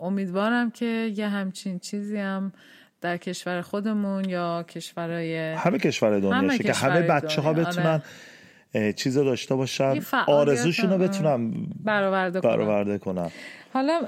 [0.00, 2.52] امیدوارم که یه همچین چیزی هم
[3.00, 8.02] در کشور خودمون یا کشورهای همه کشور دنیا همه که همه بچه ها دنیا، بتونن
[8.74, 8.92] آره.
[8.92, 11.52] چیز داشته باشن آرزوشون رو هم، بتونن
[11.84, 13.30] برآورده کنم برآورده کنن.
[13.72, 14.00] حالا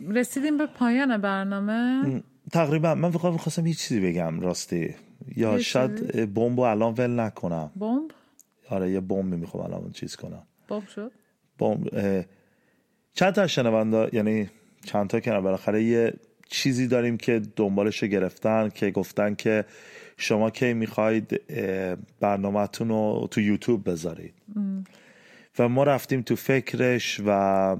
[0.00, 2.22] رسیدیم به پایان برنامه.
[2.52, 4.94] تقریبا من فقط می‌خواستم یه چیزی بگم راستی.
[5.36, 7.70] یا شاید بمب رو الان ول نکنم.
[7.76, 8.10] بمب؟
[8.68, 10.42] آره یه بمب می‌خوام الان چیز کنم.
[10.68, 11.12] بمب شد؟
[11.58, 11.88] بمب
[13.14, 14.50] چند تا شنونده یعنی
[14.84, 16.12] چند تا که بالاخره یه
[16.48, 19.64] چیزی داریم که دنبالش گرفتن که گفتن که
[20.16, 21.40] شما کی می‌خواید
[22.20, 24.34] برنامهتون رو تو یوتیوب بذارید.
[25.58, 27.76] و ما رفتیم تو فکرش و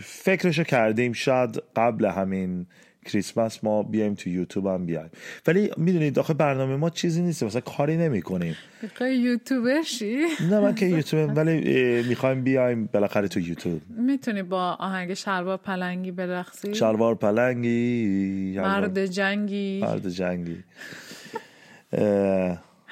[0.00, 2.66] فکرش رو کردیم شاید قبل همین
[3.06, 5.10] کریسمس ما بیایم تو یوتیوب هم بیایم.
[5.46, 10.60] ولی می‌دونید آخه برنامه ما چیزی نیست مثلا کاری نمی کنیم می‌خوای یوتیوبر شی نه
[10.60, 13.82] من که یوتیوب ولی می‌خوایم بیایم بالاخره تو یوتیوب.
[13.88, 19.80] می‌تونی با آهنگ شلوار پلنگی برقصی؟ شلوار پلنگی مرد جنگی.
[19.82, 20.64] مرد جنگی.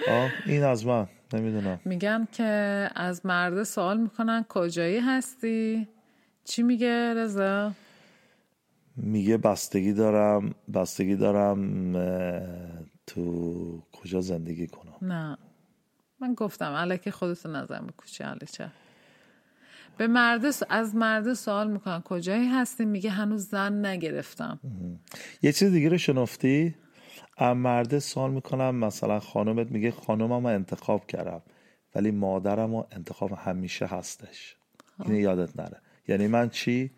[0.08, 1.80] آه این از من نمی‌دونم.
[1.84, 2.44] میگن که
[2.94, 5.88] از مرد سوال می‌کنن کجایی هستی؟
[6.50, 7.72] چی میگه رضا؟
[8.96, 11.92] میگه بستگی دارم بستگی دارم
[13.06, 15.38] تو کجا زندگی کنم؟ نه.
[16.20, 18.70] من گفتم الکی خودتو نظر به کوچه چه؟
[19.98, 24.60] به مرد از مرد سوال می‌کنن کجایی هستی؟ میگه هنوز زن نگرفتم.
[25.42, 26.74] یه چیز دیگه رو شنفتی؟
[27.38, 31.42] ام مرده سوال می‌کنم مثلا خانومت میگه خانومم رو انتخاب کردم
[31.94, 34.56] ولی مادرم رو انتخاب همیشه هستش.
[35.04, 35.80] اینو یادت نره.
[36.10, 36.90] یعنی من چی؟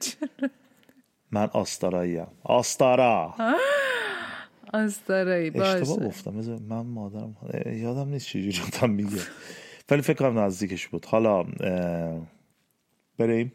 [1.30, 3.34] من آستاراییم آستارا.
[4.72, 6.38] آستارایی اشتباه باشه گفتم.
[6.38, 7.36] بذار من مادرم
[7.66, 9.20] یادم نیست چجوری بودم میگه.
[9.90, 11.04] ولی فکر کنم نزدیکش بود.
[11.04, 11.42] حالا
[13.18, 13.52] بریم.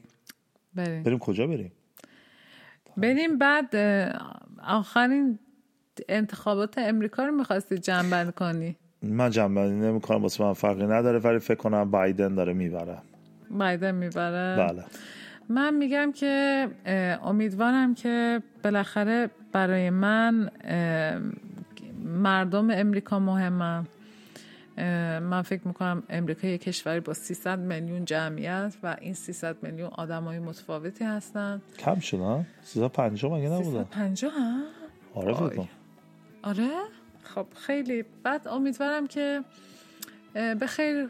[0.76, 1.04] بریم.
[1.04, 1.72] بریم کجا بریم؟
[2.98, 3.76] بریم بعد
[4.64, 5.40] آخرین
[6.10, 11.58] انتخابات امریکا رو می‌خواستی جنبند کنی؟ من جنبندی نمی‌کنم واسه من فرقی نداره ولی فکر
[11.58, 12.98] کنم بایدن داره می‌بره.
[13.52, 14.84] بایدن می‌بره؟ بله.
[15.50, 16.68] من میگم که
[17.24, 20.50] امیدوارم که بالاخره برای من
[22.04, 23.88] مردم امریکا مهمم
[25.22, 30.24] من فکر می‌کنم امریکا یک کشوری با 300 میلیون جمعیت و این 300 میلیون آدم
[30.24, 31.62] های متفاوتی هستن.
[31.80, 34.64] کم شد ها؟ 350 مگه نبودن 350 هم؟
[35.14, 35.56] آره فکر وای.
[35.58, 35.68] کنم.
[36.44, 36.70] آره؟
[37.24, 38.06] خب خیلی.
[38.24, 39.44] بعد امیدوارم که
[40.34, 41.10] به خیر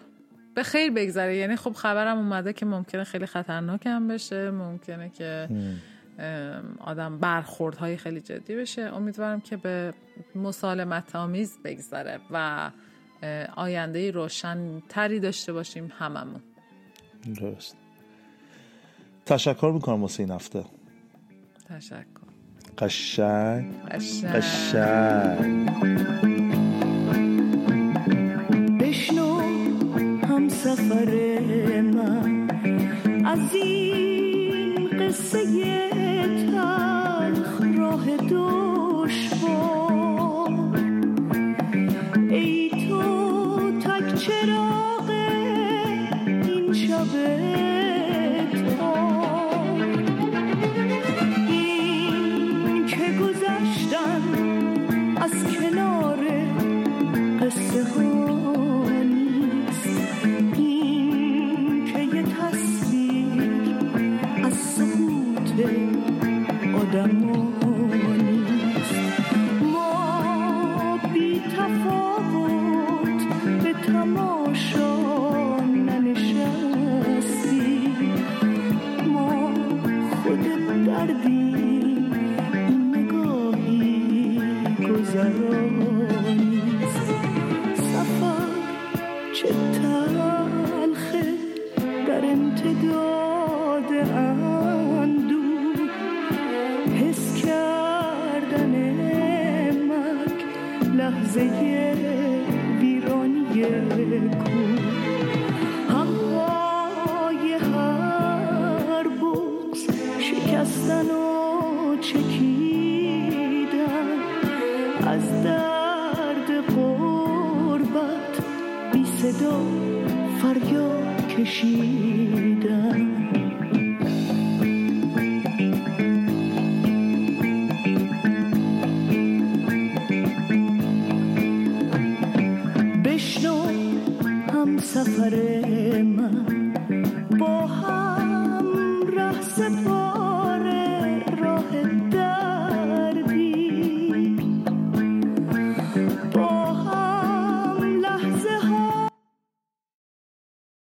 [0.58, 1.38] به خیر بگذره.
[1.38, 5.50] یعنی خب خبرم اومده که ممکنه خیلی خطرناک هم بشه ممکنه که
[6.80, 8.82] آدم برخوردهای خیلی جدی بشه.
[8.82, 9.94] امیدوارم که به
[10.36, 12.72] مسالمت آمیز بگذره و
[13.56, 16.42] آینده روشن تری داشته باشیم هممون.
[17.36, 17.78] درست.
[19.26, 20.64] تشکر می‌کنم واسه این هفته.
[21.70, 22.06] تشکر.
[22.78, 23.84] قشنگ.
[24.34, 24.98] قشنگ.
[30.68, 31.42] سفر
[31.82, 32.48] من
[33.26, 35.46] از این قصه
[36.52, 39.50] تلخ راه دشوار.
[42.30, 43.02] ای تو
[43.82, 45.10] تک چراغ
[46.28, 47.08] این شب
[52.88, 54.24] که گذشتن
[55.18, 56.20] از کنار
[57.42, 57.84] قصه